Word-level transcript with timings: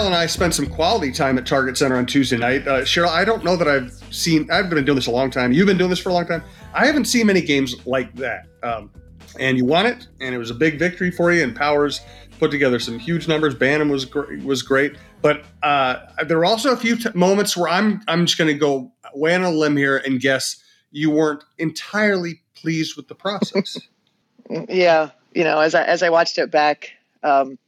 Cheryl 0.00 0.06
and 0.06 0.14
I 0.14 0.24
spent 0.24 0.54
some 0.54 0.64
quality 0.66 1.12
time 1.12 1.36
at 1.36 1.44
Target 1.44 1.76
Center 1.76 1.98
on 1.98 2.06
Tuesday 2.06 2.38
night. 2.38 2.66
Uh, 2.66 2.80
Cheryl, 2.80 3.08
I 3.08 3.22
don't 3.22 3.44
know 3.44 3.54
that 3.54 3.68
I've 3.68 3.92
seen. 4.10 4.50
I've 4.50 4.70
been 4.70 4.82
doing 4.82 4.96
this 4.96 5.08
a 5.08 5.10
long 5.10 5.30
time. 5.30 5.52
You've 5.52 5.66
been 5.66 5.76
doing 5.76 5.90
this 5.90 5.98
for 5.98 6.08
a 6.08 6.14
long 6.14 6.26
time. 6.26 6.42
I 6.72 6.86
haven't 6.86 7.04
seen 7.04 7.26
many 7.26 7.42
games 7.42 7.86
like 7.86 8.14
that. 8.14 8.46
Um, 8.62 8.90
and 9.38 9.58
you 9.58 9.66
won 9.66 9.84
it, 9.84 10.08
and 10.20 10.34
it 10.34 10.38
was 10.38 10.50
a 10.50 10.54
big 10.54 10.78
victory 10.78 11.10
for 11.10 11.32
you. 11.32 11.42
And 11.42 11.54
Powers 11.54 12.00
put 12.38 12.50
together 12.50 12.78
some 12.78 12.98
huge 12.98 13.28
numbers. 13.28 13.54
Banham 13.54 13.90
was 13.90 14.06
gr- 14.06 14.38
was 14.42 14.62
great, 14.62 14.96
but 15.20 15.44
uh, 15.62 15.98
there 16.26 16.38
were 16.38 16.46
also 16.46 16.72
a 16.72 16.78
few 16.78 16.96
t- 16.96 17.10
moments 17.14 17.54
where 17.54 17.68
I'm 17.68 18.00
I'm 18.08 18.24
just 18.24 18.38
going 18.38 18.48
to 18.48 18.58
go 18.58 18.90
way 19.14 19.34
on 19.34 19.42
a 19.42 19.50
limb 19.50 19.76
here 19.76 19.98
and 19.98 20.18
guess 20.18 20.62
you 20.90 21.10
weren't 21.10 21.44
entirely 21.58 22.40
pleased 22.54 22.96
with 22.96 23.08
the 23.08 23.14
process. 23.14 23.76
yeah, 24.70 25.10
you 25.34 25.44
know, 25.44 25.60
as 25.60 25.74
I 25.74 25.84
as 25.84 26.02
I 26.02 26.08
watched 26.08 26.38
it 26.38 26.50
back, 26.50 26.90
um, 27.22 27.58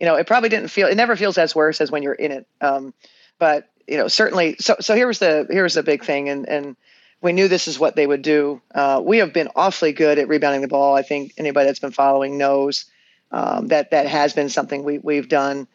you 0.00 0.06
know, 0.06 0.16
it 0.16 0.26
probably 0.26 0.48
didn't 0.48 0.68
feel. 0.68 0.88
It 0.88 0.96
never 0.96 1.16
feels 1.16 1.38
as 1.38 1.54
worse 1.54 1.80
as 1.80 1.90
when 1.90 2.02
you're 2.02 2.14
in 2.14 2.32
it. 2.32 2.46
Um, 2.60 2.94
but 3.38 3.68
you 3.86 3.96
know, 3.96 4.08
certainly. 4.08 4.56
So 4.60 4.76
so 4.80 4.94
here 4.94 5.06
was 5.06 5.18
the 5.18 5.46
here 5.50 5.62
was 5.62 5.74
the 5.74 5.82
big 5.82 6.04
thing, 6.04 6.28
and 6.28 6.48
and 6.48 6.76
we 7.20 7.32
knew 7.32 7.48
this 7.48 7.68
is 7.68 7.78
what 7.78 7.96
they 7.96 8.06
would 8.06 8.22
do. 8.22 8.60
Uh, 8.74 9.02
we 9.04 9.18
have 9.18 9.32
been 9.32 9.48
awfully 9.56 9.92
good 9.92 10.18
at 10.18 10.28
rebounding 10.28 10.62
the 10.62 10.68
ball. 10.68 10.94
I 10.94 11.02
think 11.02 11.34
anybody 11.36 11.66
that's 11.66 11.80
been 11.80 11.90
following 11.90 12.38
knows 12.38 12.84
um, 13.32 13.68
that 13.68 13.90
that 13.90 14.06
has 14.06 14.32
been 14.32 14.48
something 14.48 14.84
we 14.84 14.98
we've 14.98 15.28
done. 15.28 15.68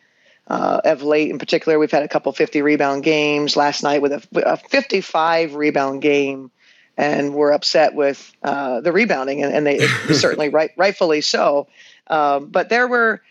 Uh, 0.46 0.82
of 0.84 1.02
late, 1.02 1.30
in 1.30 1.40
particular, 1.40 1.80
we've 1.80 1.90
had 1.90 2.04
a 2.04 2.08
couple 2.10 2.30
50 2.34 2.62
rebound 2.62 3.02
games. 3.02 3.56
Last 3.56 3.82
night 3.82 4.02
with 4.02 4.12
a, 4.12 4.22
a 4.46 4.58
55 4.58 5.56
rebound 5.56 6.02
game 6.02 6.52
and 6.98 7.34
we're 7.34 7.52
upset 7.52 7.96
with 7.96 8.32
uh, 8.44 8.82
the 8.82 8.92
rebounding, 8.92 9.44
and, 9.44 9.54
and 9.54 9.66
they 9.66 9.80
certainly 10.14 10.50
right, 10.50 10.72
rightfully 10.78 11.22
so. 11.22 11.68
Um, 12.08 12.48
but 12.48 12.70
there 12.70 12.88
were, 12.88 13.22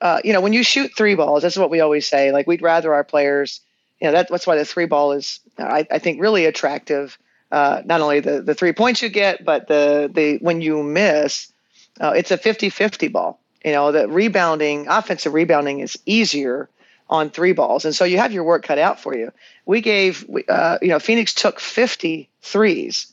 uh, 0.00 0.20
you 0.24 0.32
know, 0.32 0.40
when 0.40 0.52
you 0.52 0.62
shoot 0.62 0.90
three 0.96 1.14
balls, 1.14 1.42
that's 1.42 1.56
what 1.56 1.70
we 1.70 1.80
always 1.80 2.06
say. 2.06 2.32
Like 2.32 2.46
we'd 2.46 2.62
rather 2.62 2.92
our 2.94 3.04
players, 3.04 3.60
you 4.00 4.06
know, 4.06 4.12
that, 4.12 4.28
that's 4.28 4.46
why 4.46 4.56
the 4.56 4.64
three 4.64 4.86
ball 4.86 5.12
is, 5.12 5.40
I, 5.58 5.86
I 5.90 5.98
think, 5.98 6.20
really 6.20 6.44
attractive. 6.44 7.18
Uh, 7.50 7.80
not 7.84 8.00
only 8.00 8.20
the 8.20 8.42
the 8.42 8.54
three 8.54 8.72
points 8.72 9.02
you 9.02 9.08
get, 9.08 9.44
but 9.44 9.68
the 9.68 10.10
the 10.12 10.38
when 10.38 10.60
you 10.60 10.82
miss, 10.82 11.52
uh, 12.00 12.12
it's 12.16 12.30
a 12.30 12.38
50-50 12.38 13.12
ball. 13.12 13.40
You 13.64 13.72
know, 13.72 13.92
the 13.92 14.08
rebounding, 14.08 14.88
offensive 14.88 15.32
rebounding 15.32 15.80
is 15.80 15.98
easier 16.06 16.68
on 17.08 17.30
three 17.30 17.52
balls. 17.52 17.84
And 17.84 17.94
so 17.94 18.04
you 18.04 18.18
have 18.18 18.32
your 18.32 18.44
work 18.44 18.64
cut 18.64 18.78
out 18.78 19.00
for 19.00 19.16
you. 19.16 19.32
We 19.64 19.80
gave, 19.80 20.28
uh, 20.48 20.78
you 20.82 20.88
know, 20.88 20.98
Phoenix 20.98 21.34
took 21.34 21.60
50 21.60 22.28
threes. 22.42 23.12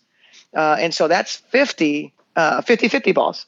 Uh, 0.54 0.78
and 0.80 0.94
so 0.94 1.08
that's 1.08 1.38
50, 1.38 2.14
uh, 2.36 2.62
50, 2.62 2.88
50 2.88 3.12
balls. 3.12 3.46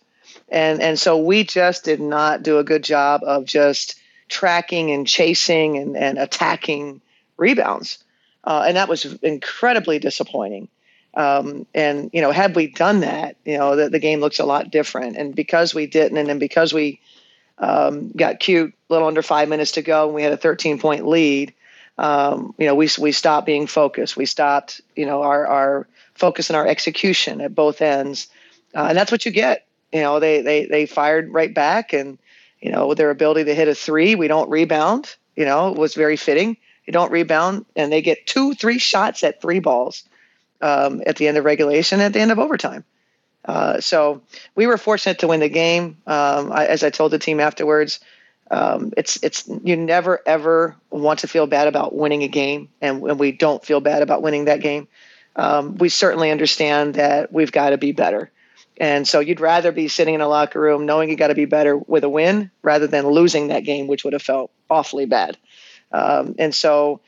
And, 0.49 0.81
and 0.81 0.99
so 0.99 1.17
we 1.17 1.43
just 1.43 1.83
did 1.83 1.99
not 1.99 2.43
do 2.43 2.59
a 2.59 2.63
good 2.63 2.83
job 2.83 3.21
of 3.23 3.45
just 3.45 3.99
tracking 4.29 4.91
and 4.91 5.07
chasing 5.07 5.77
and, 5.77 5.97
and 5.97 6.17
attacking 6.17 7.01
rebounds. 7.37 7.99
Uh, 8.43 8.65
and 8.67 8.77
that 8.77 8.89
was 8.89 9.05
incredibly 9.21 9.99
disappointing. 9.99 10.67
Um, 11.15 11.65
and, 11.73 12.09
you 12.13 12.21
know, 12.21 12.31
had 12.31 12.55
we 12.55 12.67
done 12.67 12.99
that, 12.99 13.37
you 13.45 13.57
know, 13.57 13.75
the, 13.75 13.89
the 13.89 13.99
game 13.99 14.19
looks 14.19 14.39
a 14.39 14.45
lot 14.45 14.69
different. 14.69 15.17
And 15.17 15.33
because 15.33 15.73
we 15.73 15.87
didn't, 15.87 16.17
and 16.17 16.27
then 16.27 16.39
because 16.39 16.73
we, 16.73 16.99
um, 17.57 18.11
got 18.11 18.39
cute, 18.39 18.73
a 18.89 18.93
little 18.93 19.07
under 19.07 19.21
five 19.21 19.49
minutes 19.49 19.73
to 19.73 19.81
go, 19.81 20.05
and 20.05 20.15
we 20.15 20.23
had 20.23 20.33
a 20.33 20.37
13 20.37 20.79
point 20.79 21.07
lead. 21.07 21.53
Um, 21.97 22.53
you 22.57 22.65
know, 22.65 22.75
we 22.75 22.89
we 22.99 23.11
stopped 23.11 23.45
being 23.45 23.67
focused. 23.67 24.17
We 24.17 24.25
stopped, 24.25 24.81
you 24.95 25.05
know, 25.05 25.21
our 25.21 25.47
our 25.47 25.87
focus 26.13 26.49
and 26.49 26.57
our 26.57 26.67
execution 26.67 27.39
at 27.41 27.55
both 27.55 27.81
ends, 27.81 28.27
uh, 28.73 28.87
and 28.89 28.97
that's 28.97 29.11
what 29.11 29.25
you 29.25 29.31
get. 29.31 29.64
You 29.95 30.01
know, 30.01 30.19
they 30.19 30.41
they 30.41 30.65
they 30.65 30.85
fired 30.85 31.31
right 31.31 31.53
back, 31.53 31.93
and 31.93 32.17
you 32.59 32.69
know 32.69 32.93
their 32.93 33.11
ability 33.11 33.45
to 33.45 33.55
hit 33.55 33.69
a 33.69 33.73
three. 33.73 34.15
We 34.15 34.27
don't 34.27 34.49
rebound. 34.49 35.15
You 35.37 35.45
know, 35.45 35.71
was 35.71 35.93
very 35.93 36.17
fitting. 36.17 36.57
You 36.85 36.91
don't 36.91 37.13
rebound, 37.13 37.65
and 37.77 37.93
they 37.93 38.01
get 38.01 38.27
two, 38.27 38.55
three 38.55 38.77
shots 38.77 39.23
at 39.23 39.41
three 39.41 39.59
balls 39.59 40.03
um, 40.61 41.01
at 41.07 41.15
the 41.15 41.29
end 41.29 41.37
of 41.37 41.45
regulation, 41.45 42.01
at 42.01 42.11
the 42.11 42.19
end 42.19 42.33
of 42.33 42.39
overtime. 42.39 42.83
Uh, 43.45 43.79
so 43.79 44.21
we 44.53 44.67
were 44.67 44.77
fortunate 44.77 45.19
to 45.19 45.29
win 45.29 45.39
the 45.39 45.47
game. 45.47 45.95
Um, 46.05 46.51
I, 46.51 46.65
as 46.65 46.83
I 46.83 46.89
told 46.89 47.13
the 47.13 47.19
team 47.19 47.39
afterwards, 47.39 48.01
um, 48.51 48.91
it's 48.97 49.23
it's 49.23 49.47
you 49.63 49.77
never 49.77 50.19
ever 50.25 50.75
want 50.89 51.19
to 51.19 51.29
feel 51.29 51.47
bad 51.47 51.69
about 51.69 51.95
winning 51.95 52.23
a 52.23 52.27
game, 52.27 52.67
and, 52.81 53.01
and 53.01 53.17
we 53.17 53.31
don't 53.31 53.63
feel 53.63 53.79
bad 53.79 54.01
about 54.01 54.21
winning 54.21 54.43
that 54.45 54.59
game. 54.59 54.89
Um, 55.37 55.77
we 55.77 55.87
certainly 55.87 56.31
understand 56.31 56.95
that 56.95 57.31
we've 57.31 57.53
got 57.53 57.69
to 57.69 57.77
be 57.77 57.93
better, 57.93 58.29
and 58.77 59.07
so 59.07 59.19
you'd 59.19 59.39
rather 59.39 59.71
be 59.71 59.87
sitting 59.87 60.15
in 60.15 60.21
a 60.21 60.27
locker 60.27 60.59
room 60.59 60.85
knowing 60.85 61.09
you 61.09 61.15
got 61.15 61.27
to 61.27 61.35
be 61.35 61.45
better 61.45 61.77
with 61.77 62.03
a 62.03 62.09
win 62.09 62.51
rather 62.61 62.87
than 62.87 63.07
losing 63.07 63.47
that 63.47 63.63
game, 63.63 63.87
which 63.87 64.03
would 64.03 64.13
have 64.13 64.21
felt 64.21 64.51
awfully 64.69 65.05
bad. 65.05 65.37
Um, 65.91 66.35
and 66.37 66.53
so 66.53 66.99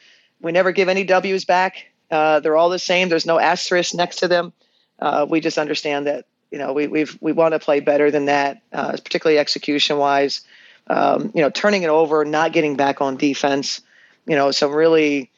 we 0.42 0.52
never 0.52 0.72
give 0.72 0.88
any 0.88 1.04
W's 1.04 1.46
back. 1.46 1.88
Uh, 2.10 2.40
they're 2.40 2.56
all 2.56 2.70
the 2.70 2.80
same. 2.80 3.10
There's 3.10 3.26
no 3.26 3.40
asterisk 3.40 3.94
next 3.94 4.18
to 4.18 4.28
them. 4.28 4.54
Uh, 5.00 5.26
we 5.30 5.42
just 5.42 5.58
understand 5.58 6.08
that 6.08 6.26
you 6.52 6.58
know 6.58 6.74
we 6.74 6.88
we've, 6.88 7.18
we 7.22 7.34
want 7.34 7.54
to 7.54 7.60
play 7.60 7.82
better 7.82 8.10
than 8.10 8.26
that, 8.26 8.62
uh, 8.72 8.92
particularly 8.92 9.38
execution 9.38 9.98
wise. 9.98 10.42
Um, 10.90 11.32
you 11.36 11.42
know, 11.42 11.50
turning 11.50 11.84
it 11.84 11.90
over, 11.90 12.24
not 12.24 12.54
getting 12.54 12.78
back 12.78 13.02
on 13.02 13.18
defense. 13.18 13.82
You 14.26 14.36
know, 14.36 14.52
some 14.52 14.72
really 14.72 15.30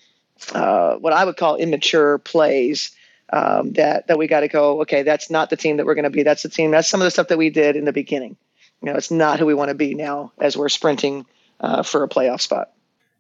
uh, 0.54 0.96
what 0.96 1.14
I 1.14 1.26
would 1.26 1.38
call 1.38 1.56
immature 1.56 2.20
plays. 2.20 2.92
Um, 3.32 3.74
that 3.74 4.08
that 4.08 4.18
we 4.18 4.28
got 4.28 4.40
to 4.40 4.48
go. 4.48 4.82
Okay, 4.82 5.04
that's 5.04 5.30
not 5.30 5.50
the 5.50 5.56
team 5.56 5.78
that 5.78 5.86
we're 5.86 5.96
going 5.96 6.04
to 6.04 6.10
be. 6.10 6.24
That's 6.24 6.44
the 6.44 6.50
team. 6.50 6.72
That's 6.72 6.90
some 6.90 7.00
of 7.00 7.06
the 7.06 7.12
stuff 7.12 7.28
that 7.28 7.38
we 7.38 7.50
did 7.50 7.76
in 7.76 7.86
the 7.86 7.94
beginning. 7.94 8.36
You 8.82 8.92
know, 8.92 8.98
it's 8.98 9.12
not 9.12 9.40
who 9.40 9.46
we 9.46 9.54
want 9.54 9.70
to 9.70 9.76
be 9.76 9.94
now 9.94 10.32
as 10.40 10.58
we're 10.58 10.70
sprinting 10.70 11.26
uh, 11.60 11.84
for 11.84 12.04
a 12.04 12.10
playoff 12.10 12.42
spot. 12.42 12.72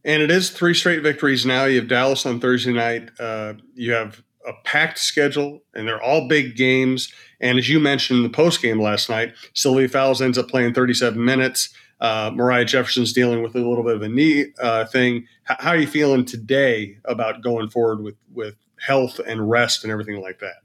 And 0.05 0.21
it 0.21 0.31
is 0.31 0.49
three 0.49 0.73
straight 0.73 1.03
victories 1.03 1.45
now. 1.45 1.65
You 1.65 1.79
have 1.79 1.89
Dallas 1.89 2.25
on 2.25 2.39
Thursday 2.39 2.71
night. 2.71 3.09
Uh, 3.19 3.55
you 3.75 3.91
have 3.91 4.23
a 4.47 4.53
packed 4.63 4.97
schedule, 4.97 5.61
and 5.73 5.87
they're 5.87 6.01
all 6.01 6.27
big 6.27 6.55
games. 6.55 7.13
And 7.41 7.57
as 7.57 7.69
you 7.69 7.79
mentioned 7.79 8.17
in 8.17 8.23
the 8.23 8.29
post 8.29 8.61
game 8.61 8.81
last 8.81 9.09
night, 9.09 9.33
Sylvia 9.53 9.89
Fowles 9.89 10.21
ends 10.21 10.37
up 10.37 10.47
playing 10.47 10.73
37 10.73 11.23
minutes. 11.23 11.69
Uh, 11.99 12.31
Moriah 12.33 12.63
Jefferson's 12.63 13.11
dealing 13.11 13.43
with 13.43 13.55
a 13.55 13.59
little 13.59 13.83
bit 13.83 13.95
of 13.95 14.01
a 14.01 14.07
knee 14.07 14.45
uh, 14.61 14.85
thing. 14.85 15.27
H- 15.49 15.57
how 15.59 15.71
are 15.71 15.77
you 15.77 15.87
feeling 15.87 16.23
today 16.23 16.97
about 17.03 17.41
going 17.41 17.69
forward 17.69 18.01
with 18.01 18.15
with 18.33 18.55
health 18.79 19.19
and 19.19 19.50
rest 19.50 19.84
and 19.84 19.91
everything 19.91 20.22
like 20.22 20.40
that? 20.40 20.62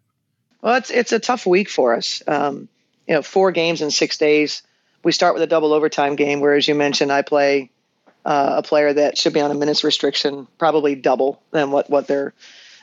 Well, 0.62 0.76
it's 0.76 0.90
it's 0.90 1.12
a 1.12 1.18
tough 1.18 1.46
week 1.46 1.68
for 1.68 1.94
us. 1.94 2.22
Um, 2.26 2.68
you 3.06 3.14
know, 3.14 3.22
four 3.22 3.52
games 3.52 3.82
in 3.82 3.90
six 3.90 4.16
days. 4.16 4.62
We 5.02 5.12
start 5.12 5.34
with 5.34 5.42
a 5.42 5.46
double 5.46 5.74
overtime 5.74 6.16
game, 6.16 6.40
where, 6.40 6.54
as 6.54 6.66
you 6.66 6.74
mentioned, 6.74 7.12
I 7.12 7.20
play 7.20 7.70
uh, 8.24 8.54
a 8.56 8.62
player 8.62 8.92
that 8.92 9.18
should 9.18 9.34
be 9.34 9.40
on 9.40 9.50
a 9.50 9.54
minutes 9.54 9.84
restriction, 9.84 10.46
probably 10.56 10.94
double 10.94 11.42
than 11.50 11.70
what 11.70 11.90
what 11.90 12.06
they're 12.06 12.32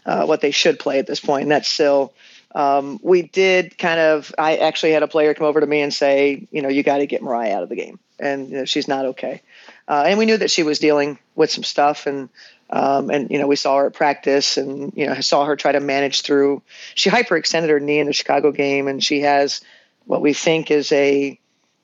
uh, 0.06 0.25
what 0.25 0.41
they 0.41 0.52
should 0.52 0.80
play 0.80 1.00
at 1.00 1.08
this 1.08 1.20
point, 1.20 1.44
and 1.44 1.52
that's 1.52 1.68
still. 1.68 2.14
Um, 2.53 3.00
we 3.02 3.22
did 3.22 3.78
kind 3.78 4.00
of. 4.00 4.34
I 4.38 4.58
actually 4.58 4.91
had 4.91 5.03
a 5.03 5.08
player 5.08 5.34
come 5.34 5.47
over 5.47 5.62
to 5.62 5.66
me 5.66 5.81
and 5.81 5.94
say, 5.94 6.47
you 6.52 6.62
know, 6.62 6.68
you 6.70 6.84
got 6.84 6.97
to 6.97 7.08
get 7.08 7.22
Moriah 7.22 7.56
out 7.56 7.64
of 7.64 7.70
the 7.70 7.75
game, 7.75 7.97
and 8.20 8.50
you 8.50 8.58
know, 8.58 8.66
she's 8.66 8.88
not 8.88 9.06
okay. 9.06 9.41
Uh, 9.88 10.03
and 10.06 10.20
we 10.20 10.25
knew 10.25 10.38
that 10.38 10.52
she 10.52 10.64
was 10.64 10.78
dealing 10.78 11.18
with 11.36 11.50
some 11.50 11.64
stuff, 11.64 12.06
and 12.06 12.30
um, 12.72 13.09
and 13.09 13.30
you 13.30 13.38
know, 13.38 13.48
we 13.48 13.56
saw 13.56 13.78
her 13.78 13.88
at 13.88 13.94
practice, 13.94 14.58
and 14.58 14.94
you 14.96 15.06
know, 15.06 15.20
saw 15.20 15.46
her 15.46 15.56
try 15.56 15.72
to 15.72 15.80
manage 15.80 16.22
through. 16.22 16.62
She 16.96 17.09
hyperextended 17.09 17.70
her 17.70 17.80
knee 17.80 18.00
in 18.00 18.08
the 18.08 18.14
Chicago 18.14 18.52
game, 18.52 18.88
and 18.88 19.04
she 19.04 19.22
has 19.22 19.62
what 20.06 20.22
we 20.22 20.34
think 20.34 20.72
is 20.72 20.92
a 20.92 21.40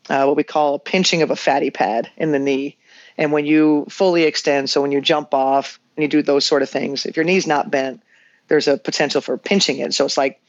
uh, 0.10 0.24
what 0.26 0.38
we 0.38 0.44
call 0.44 0.76
a 0.76 0.80
pinching 0.80 1.22
of 1.22 1.32
a 1.32 1.36
fatty 1.36 1.72
pad 1.72 2.10
in 2.16 2.32
the 2.32 2.40
knee. 2.40 2.78
And 3.18 3.32
when 3.32 3.46
you 3.46 3.86
fully 3.90 4.24
extend, 4.24 4.70
so 4.70 4.82
when 4.82 4.92
you 4.92 5.02
jump 5.02 5.34
off 5.34 5.80
and 5.96 6.04
you 6.04 6.08
do 6.08 6.22
those 6.22 6.46
sort 6.46 6.62
of 6.62 6.70
things, 6.70 7.06
if 7.06 7.18
your 7.18 7.26
knee's 7.26 7.48
not 7.48 7.72
bent, 7.72 8.02
there's 8.48 8.68
a 8.68 8.78
potential 8.78 9.22
for 9.22 9.38
pinching 9.38 9.80
it. 9.80 9.94
So 9.94 10.06
it's 10.06 10.18
like 10.18 10.40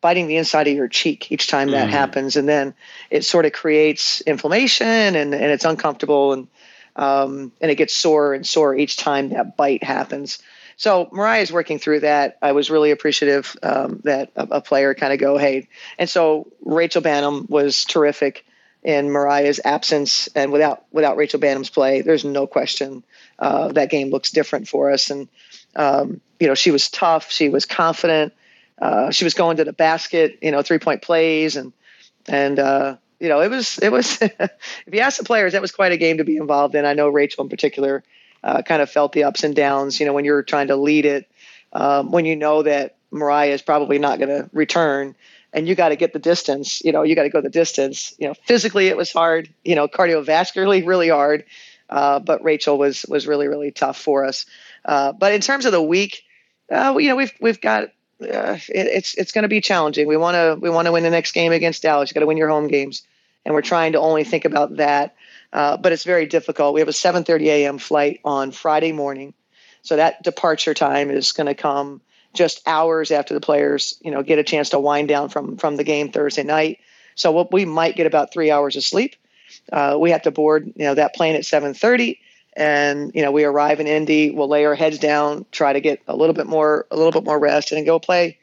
biting 0.00 0.26
the 0.26 0.36
inside 0.36 0.66
of 0.66 0.74
your 0.74 0.88
cheek 0.88 1.30
each 1.30 1.46
time 1.46 1.70
that 1.70 1.88
mm. 1.88 1.92
happens, 1.92 2.34
and 2.34 2.48
then 2.48 2.74
it 3.10 3.24
sort 3.24 3.46
of 3.46 3.52
creates 3.52 4.20
inflammation 4.22 4.86
and, 4.86 5.32
and 5.32 5.44
it's 5.44 5.64
uncomfortable 5.64 6.32
and 6.32 6.48
um, 6.96 7.52
and 7.60 7.70
it 7.70 7.76
gets 7.76 7.94
sore 7.94 8.34
and 8.34 8.46
sore 8.46 8.74
each 8.76 8.96
time 8.96 9.30
that 9.30 9.56
bite 9.56 9.82
happens. 9.82 10.38
So 10.76 11.08
Moriah 11.12 11.42
is 11.42 11.52
working 11.52 11.78
through 11.78 12.00
that. 12.00 12.36
I 12.42 12.52
was 12.52 12.70
really 12.70 12.90
appreciative 12.90 13.56
um, 13.62 14.00
that 14.04 14.30
a, 14.34 14.42
a 14.52 14.60
player 14.60 14.94
kind 14.94 15.12
of 15.12 15.18
go, 15.18 15.38
hey. 15.38 15.68
And 15.98 16.10
so 16.10 16.48
Rachel 16.64 17.02
Banham 17.02 17.48
was 17.48 17.84
terrific 17.84 18.44
in 18.82 19.10
Moriah's 19.10 19.60
absence, 19.64 20.28
and 20.34 20.52
without 20.52 20.84
without 20.92 21.16
Rachel 21.16 21.40
Banham's 21.40 21.70
play, 21.70 22.02
there's 22.02 22.24
no 22.24 22.46
question 22.46 23.02
uh, 23.38 23.68
that 23.72 23.90
game 23.90 24.10
looks 24.10 24.30
different 24.30 24.68
for 24.68 24.90
us. 24.90 25.10
And 25.10 25.28
um, 25.74 26.20
you 26.38 26.46
know, 26.46 26.54
she 26.54 26.70
was 26.70 26.90
tough. 26.90 27.30
She 27.30 27.48
was 27.48 27.64
confident. 27.64 28.34
Uh, 28.80 29.10
she 29.10 29.24
was 29.24 29.34
going 29.34 29.56
to 29.56 29.64
the 29.64 29.72
basket. 29.72 30.38
You 30.42 30.50
know, 30.50 30.62
three 30.62 30.78
point 30.78 31.00
plays 31.02 31.56
and 31.56 31.72
and 32.26 32.58
uh, 32.58 32.96
you 33.24 33.30
know, 33.30 33.40
it 33.40 33.50
was 33.50 33.78
it 33.78 33.90
was. 33.90 34.18
if 34.22 34.50
you 34.92 35.00
ask 35.00 35.16
the 35.18 35.24
players, 35.24 35.54
that 35.54 35.62
was 35.62 35.72
quite 35.72 35.92
a 35.92 35.96
game 35.96 36.18
to 36.18 36.24
be 36.24 36.36
involved 36.36 36.74
in. 36.74 36.84
I 36.84 36.92
know 36.92 37.08
Rachel 37.08 37.42
in 37.42 37.48
particular 37.48 38.04
uh, 38.42 38.60
kind 38.60 38.82
of 38.82 38.90
felt 38.90 39.14
the 39.14 39.24
ups 39.24 39.44
and 39.44 39.56
downs. 39.56 39.98
You 39.98 40.04
know, 40.04 40.12
when 40.12 40.26
you're 40.26 40.42
trying 40.42 40.68
to 40.68 40.76
lead 40.76 41.06
it, 41.06 41.26
um, 41.72 42.12
when 42.12 42.26
you 42.26 42.36
know 42.36 42.62
that 42.62 42.96
Moriah 43.10 43.54
is 43.54 43.62
probably 43.62 43.98
not 43.98 44.18
going 44.18 44.28
to 44.28 44.50
return, 44.52 45.16
and 45.54 45.66
you 45.66 45.74
got 45.74 45.88
to 45.88 45.96
get 45.96 46.12
the 46.12 46.18
distance. 46.18 46.84
You 46.84 46.92
know, 46.92 47.02
you 47.02 47.14
got 47.14 47.22
to 47.22 47.30
go 47.30 47.40
the 47.40 47.48
distance. 47.48 48.14
You 48.18 48.28
know, 48.28 48.34
physically 48.44 48.88
it 48.88 48.96
was 48.96 49.10
hard. 49.10 49.48
You 49.64 49.74
know, 49.74 49.88
cardiovascularly 49.88 50.86
really 50.86 51.08
hard. 51.08 51.46
Uh, 51.88 52.18
but 52.18 52.44
Rachel 52.44 52.76
was 52.76 53.06
was 53.08 53.26
really 53.26 53.48
really 53.48 53.70
tough 53.70 53.98
for 53.98 54.26
us. 54.26 54.44
Uh, 54.84 55.12
but 55.12 55.32
in 55.32 55.40
terms 55.40 55.64
of 55.64 55.72
the 55.72 55.82
week, 55.82 56.24
uh, 56.70 56.94
you 56.98 57.08
know 57.08 57.16
we've 57.16 57.32
we've 57.40 57.60
got 57.60 57.88
uh, 58.20 58.58
it, 58.68 58.86
it's 58.86 59.14
it's 59.14 59.32
going 59.32 59.42
to 59.42 59.48
be 59.48 59.60
challenging. 59.60 60.06
We 60.06 60.16
want 60.16 60.34
to 60.34 60.58
we 60.60 60.70
want 60.70 60.86
to 60.86 60.92
win 60.92 61.02
the 61.02 61.10
next 61.10 61.32
game 61.32 61.52
against 61.52 61.82
Dallas. 61.82 62.10
You 62.10 62.14
got 62.14 62.20
to 62.20 62.26
win 62.26 62.36
your 62.36 62.48
home 62.48 62.68
games, 62.68 63.02
and 63.44 63.54
we're 63.54 63.62
trying 63.62 63.92
to 63.92 64.00
only 64.00 64.24
think 64.24 64.44
about 64.44 64.76
that. 64.76 65.14
Uh, 65.52 65.76
but 65.76 65.92
it's 65.92 66.04
very 66.04 66.26
difficult. 66.26 66.74
We 66.74 66.80
have 66.80 66.88
a 66.88 66.92
7:30 66.92 67.46
a.m. 67.46 67.78
flight 67.78 68.20
on 68.24 68.50
Friday 68.50 68.92
morning, 68.92 69.34
so 69.82 69.96
that 69.96 70.22
departure 70.22 70.74
time 70.74 71.10
is 71.10 71.32
going 71.32 71.46
to 71.46 71.54
come 71.54 72.00
just 72.32 72.60
hours 72.66 73.12
after 73.12 73.32
the 73.32 73.40
players, 73.40 73.96
you 74.02 74.10
know, 74.10 74.22
get 74.22 74.40
a 74.40 74.42
chance 74.42 74.70
to 74.70 74.80
wind 74.80 75.08
down 75.08 75.28
from 75.28 75.56
from 75.56 75.76
the 75.76 75.84
game 75.84 76.10
Thursday 76.10 76.42
night. 76.42 76.80
So 77.14 77.30
we'll, 77.30 77.48
we 77.52 77.64
might 77.64 77.94
get 77.96 78.06
about 78.06 78.32
three 78.32 78.50
hours 78.50 78.74
of 78.76 78.82
sleep. 78.82 79.14
Uh, 79.72 79.96
we 80.00 80.10
have 80.10 80.22
to 80.22 80.32
board, 80.32 80.66
you 80.74 80.84
know, 80.84 80.94
that 80.94 81.14
plane 81.14 81.36
at 81.36 81.42
7:30, 81.42 82.18
and 82.56 83.12
you 83.14 83.22
know 83.22 83.30
we 83.30 83.44
arrive 83.44 83.78
in 83.78 83.86
Indy. 83.86 84.30
We'll 84.32 84.48
lay 84.48 84.64
our 84.64 84.74
heads 84.74 84.98
down, 84.98 85.46
try 85.52 85.72
to 85.72 85.80
get 85.80 86.02
a 86.08 86.16
little 86.16 86.34
bit 86.34 86.46
more, 86.46 86.86
a 86.90 86.96
little 86.96 87.12
bit 87.12 87.24
more 87.24 87.38
rest, 87.38 87.70
and 87.70 87.86
go 87.86 88.00
play 88.00 88.38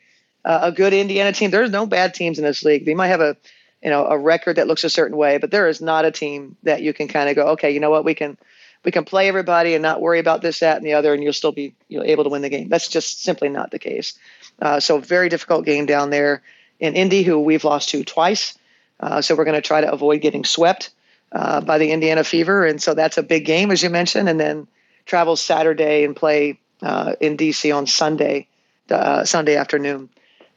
uh, 0.46 0.60
a 0.64 0.72
good 0.72 0.94
Indiana 0.94 1.34
team. 1.34 1.52
There's 1.52 1.72
no 1.72 1.86
bad 1.86 2.14
teams 2.14 2.38
in 2.40 2.46
this 2.46 2.64
league. 2.64 2.86
They 2.86 2.94
might 2.94 3.08
have 3.08 3.22
a, 3.22 3.36
you 3.84 3.90
know, 3.90 4.06
a 4.06 4.18
record 4.18 4.58
that 4.58 4.68
looks 4.68 4.84
a 4.84 4.90
certain 4.90 5.18
way, 5.18 5.38
but 5.38 5.52
there 5.52 5.68
is 5.68 5.82
not 5.82 6.06
a 6.06 6.12
team 6.12 6.56
that 6.64 6.82
you 6.82 6.94
can 6.94 7.08
kind 7.08 7.30
of 7.30 7.36
go, 7.36 7.48
okay, 7.50 7.72
you 7.72 7.80
know 7.80 7.90
what, 7.90 8.06
we 8.06 8.14
can 8.14 8.38
we 8.84 8.92
can 8.92 9.06
play 9.06 9.28
everybody 9.28 9.76
and 9.76 9.84
not 9.84 10.02
worry 10.02 10.20
about 10.20 10.42
this, 10.42 10.60
that, 10.60 10.78
and 10.78 10.86
the 10.86 10.94
other, 10.94 11.14
and 11.14 11.22
you'll 11.24 11.34
still 11.34 11.52
be 11.52 11.74
you 11.88 12.00
know, 12.00 12.06
able 12.06 12.24
to 12.24 12.30
win 12.32 12.42
the 12.42 12.50
game. 12.50 12.68
That's 12.68 12.88
just 12.88 13.24
simply 13.24 13.48
not 13.50 13.70
the 13.70 13.80
case. 13.80 14.18
Uh, 14.60 14.80
so 14.80 14.98
very 14.98 15.30
difficult 15.30 15.66
game 15.66 15.86
down 15.86 16.10
there 16.10 16.42
in 16.80 16.96
Indy, 16.96 17.22
who 17.22 17.40
we've 17.40 17.64
lost 17.64 17.90
to 17.90 18.04
twice. 18.04 18.58
Uh, 19.00 19.22
so 19.22 19.36
we're 19.36 19.46
going 19.46 19.56
to 19.56 19.62
try 19.62 19.82
to 19.82 19.92
avoid 19.92 20.22
getting 20.22 20.44
swept 20.44 20.90
uh, 21.32 21.62
by 21.62 21.78
the 21.78 21.92
Indiana 21.92 22.24
Fever, 22.24 22.66
and 22.66 22.82
so 22.82 22.94
that's 22.94 23.18
a 23.18 23.24
big 23.24 23.46
game, 23.46 23.72
as 23.72 23.84
you 23.84 23.90
mentioned. 23.90 24.28
And 24.28 24.40
then 24.40 24.68
travel 25.06 25.36
Saturday 25.36 26.04
and 26.04 26.16
play 26.16 26.60
uh, 26.82 27.14
in 27.20 27.38
DC 27.38 27.76
on 27.76 27.88
Sunday, 27.88 28.48
uh, 28.90 29.24
Sunday 29.26 29.56
afternoon, 29.56 30.10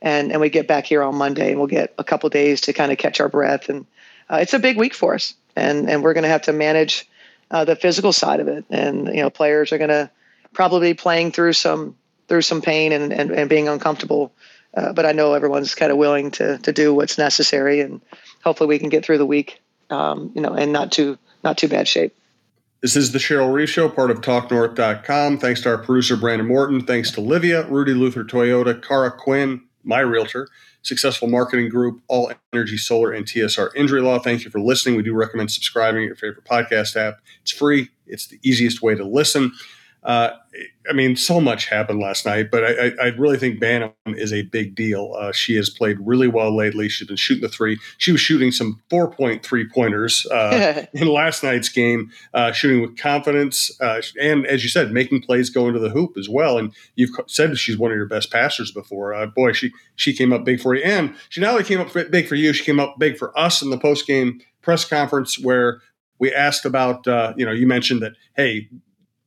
and 0.05 0.31
and 0.31 0.41
we 0.41 0.51
get 0.51 0.69
back 0.69 0.85
here 0.85 1.03
on 1.03 1.17
Monday, 1.17 1.51
and 1.51 1.59
we'll 1.59 1.67
get 1.67 1.95
a 1.99 2.05
couple 2.05 2.29
days 2.29 2.61
to 2.61 2.73
kind 2.73 2.93
of 2.93 2.99
catch 2.99 3.21
our 3.21 3.29
breath. 3.29 3.69
And 3.69 3.87
uh, 4.31 4.37
it's 4.37 4.55
a 4.55 4.59
big 4.59 4.77
week 4.77 4.95
for 4.95 5.15
us, 5.15 5.35
and 5.57 5.91
and 5.91 6.05
we're 6.05 6.13
going 6.13 6.23
to 6.23 6.29
have 6.29 6.43
to 6.43 6.53
manage 6.53 7.09
uh, 7.51 7.65
the 7.65 7.75
physical 7.75 8.13
side 8.13 8.39
of 8.39 8.47
it, 8.47 8.65
and 8.71 9.09
you 9.09 9.23
know 9.23 9.31
players 9.31 9.73
are 9.73 9.79
going 9.79 9.89
to 9.89 10.11
probably 10.53 10.91
be 10.91 10.95
playing 10.95 11.33
through 11.33 11.55
some 11.55 11.97
through 12.29 12.43
some 12.43 12.61
pain 12.61 12.93
and 12.93 13.13
and, 13.13 13.31
and 13.33 13.51
being 13.51 13.67
uncomfortable. 13.67 14.33
Uh, 14.75 14.93
but 14.93 15.07
I 15.07 15.13
know 15.13 15.35
everyone's 15.35 15.75
kind 15.75 15.91
of 15.91 15.97
willing 15.97 16.31
to 16.33 16.59
to 16.59 16.73
do 16.73 16.95
what's 16.95 17.17
necessary, 17.17 17.81
and 17.81 18.01
hopefully 18.45 18.69
we 18.69 18.79
can 18.79 18.91
get 18.91 19.07
through 19.07 19.19
the 19.19 19.27
week, 19.27 19.63
um, 19.89 20.31
you 20.35 20.43
know, 20.43 20.55
in 20.55 20.71
not 20.71 20.93
too 20.93 21.19
not 21.43 21.57
too 21.57 21.69
bad 21.69 21.89
shape. 21.89 22.15
This 22.83 22.97
is 22.97 23.13
the 23.13 23.19
Cheryl 23.19 23.51
Reeve 23.51 23.71
Show, 23.71 23.89
part 23.89 24.11
of 24.11 24.21
TalkNorth.com. 24.21 25.39
Thanks 25.39 25.63
to 25.63 25.71
our 25.71 25.79
producer 25.79 26.19
Brandon 26.19 26.47
Morton. 26.47 26.85
Thanks 26.85 27.11
to 27.13 27.23
Livea, 27.23 27.71
Rudy 27.71 27.95
Luther 27.95 28.25
Toyota, 28.25 28.87
Cara 28.87 29.11
Quinn, 29.11 29.63
my 29.85 30.01
realtor, 30.01 30.49
Successful 30.83 31.29
Marketing 31.29 31.69
Group, 31.69 32.01
All 32.09 32.31
Energy 32.53 32.77
Solar, 32.77 33.13
and 33.13 33.27
TSR 33.27 33.71
Injury 33.75 34.03
Law. 34.03 34.19
Thank 34.19 34.45
you 34.45 34.51
for 34.51 34.61
listening. 34.61 34.97
We 34.97 35.03
do 35.03 35.15
recommend 35.15 35.51
subscribing 35.51 36.03
at 36.03 36.07
your 36.07 36.17
favorite 36.17 36.45
podcast 36.45 36.97
app. 36.97 37.21
It's 37.43 37.53
free. 37.53 37.89
It's 38.07 38.27
the 38.27 38.39
easiest 38.43 38.83
way 38.83 38.95
to 38.95 39.05
listen. 39.05 39.53
Uh, 40.05 40.31
I 40.89 40.93
mean, 40.93 41.17
so 41.17 41.41
much 41.41 41.67
happened 41.67 41.99
last 41.99 42.27
night, 42.27 42.51
but 42.51 42.63
I, 42.63 42.93
I, 43.03 43.07
really 43.17 43.39
think 43.39 43.59
Banham 43.59 43.95
is 44.07 44.35
a 44.35 44.43
big 44.43 44.75
deal. 44.75 45.15
Uh, 45.19 45.33
she 45.33 45.57
has 45.57 45.71
played 45.71 45.97
really 45.99 46.29
well 46.29 46.55
lately. 46.55 46.91
She's 46.91 47.09
been 47.09 47.17
shooting 47.17 47.41
the 47.41 47.49
three. 47.49 47.79
She 47.97 48.13
was 48.13 48.21
shooting 48.21 48.53
some 48.53 48.83
four 48.91 49.11
point 49.11 49.43
three 49.43 49.67
pointers 49.67 50.27
uh, 50.27 50.85
in 50.93 51.09
last 51.09 51.43
night's 51.43 51.71
game, 51.71 52.11
uh, 52.35 52.53
shooting 52.53 52.83
with 52.83 52.99
confidence, 52.99 53.71
uh, 53.81 54.03
and 54.21 54.47
as 54.47 54.63
you 54.63 54.69
said, 54.69 54.93
making 54.93 55.23
plays 55.23 55.49
going 55.49 55.73
to 55.73 55.81
the 55.81 55.89
hoop 55.89 56.19
as 56.19 56.29
well. 56.29 56.59
And 56.59 56.75
you've 56.97 57.11
said 57.27 57.57
she's 57.57 57.79
one 57.79 57.91
of 57.91 57.97
your 57.97 58.07
best 58.07 58.31
passers 58.31 58.71
before. 58.71 59.15
Uh, 59.15 59.27
boy, 59.27 59.53
she 59.53 59.73
she 59.97 60.13
came 60.13 60.35
up 60.35 60.45
big 60.45 60.61
for 60.61 60.75
you, 60.75 60.83
and 60.85 61.15
she 61.31 61.41
not 61.41 61.53
only 61.53 61.65
came 61.65 61.81
up 61.81 61.95
big 62.11 62.29
for 62.29 62.35
you, 62.35 62.53
she 62.53 62.65
came 62.65 62.79
up 62.79 62.99
big 62.99 63.17
for 63.17 63.37
us 63.39 63.63
in 63.63 63.71
the 63.71 63.79
post 63.79 64.07
game 64.07 64.41
press 64.61 64.85
conference 64.85 65.39
where 65.39 65.81
we 66.19 66.33
asked 66.33 66.67
about 66.67 67.07
you 67.39 67.47
know 67.47 67.53
you 67.53 67.67
mentioned 67.67 68.03
that 68.03 68.13
hey 68.37 68.69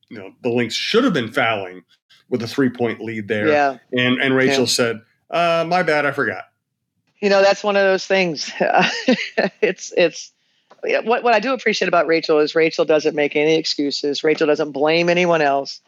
you 0.10 0.18
know 0.18 0.34
the 0.42 0.50
Lynx 0.50 0.74
should 0.74 1.04
have 1.04 1.14
been 1.14 1.32
fouling 1.32 1.84
with 2.30 2.42
a 2.42 2.48
three 2.48 2.70
point 2.70 3.00
lead 3.02 3.28
there. 3.28 3.48
Yeah. 3.48 3.78
And 3.92 4.22
and 4.22 4.36
Rachel 4.36 4.62
yeah. 4.62 4.66
said, 4.66 5.02
uh, 5.30 5.66
"My 5.68 5.84
bad, 5.84 6.06
I 6.06 6.12
forgot." 6.12 6.46
You 7.20 7.30
know, 7.30 7.42
that's 7.42 7.64
one 7.64 7.76
of 7.76 7.82
those 7.82 8.06
things. 8.06 8.52
it's 9.62 9.94
it's 9.98 10.32
what 10.84 11.24
what 11.24 11.34
I 11.34 11.40
do 11.40 11.54
appreciate 11.54 11.88
about 11.88 12.08
Rachel 12.08 12.40
is 12.40 12.56
Rachel 12.56 12.86
doesn't 12.86 13.16
make 13.16 13.36
any 13.36 13.56
excuses. 13.56 14.24
Rachel 14.24 14.48
doesn't 14.48 14.72
blame 14.72 15.10
anyone 15.10 15.42
else. 15.42 15.82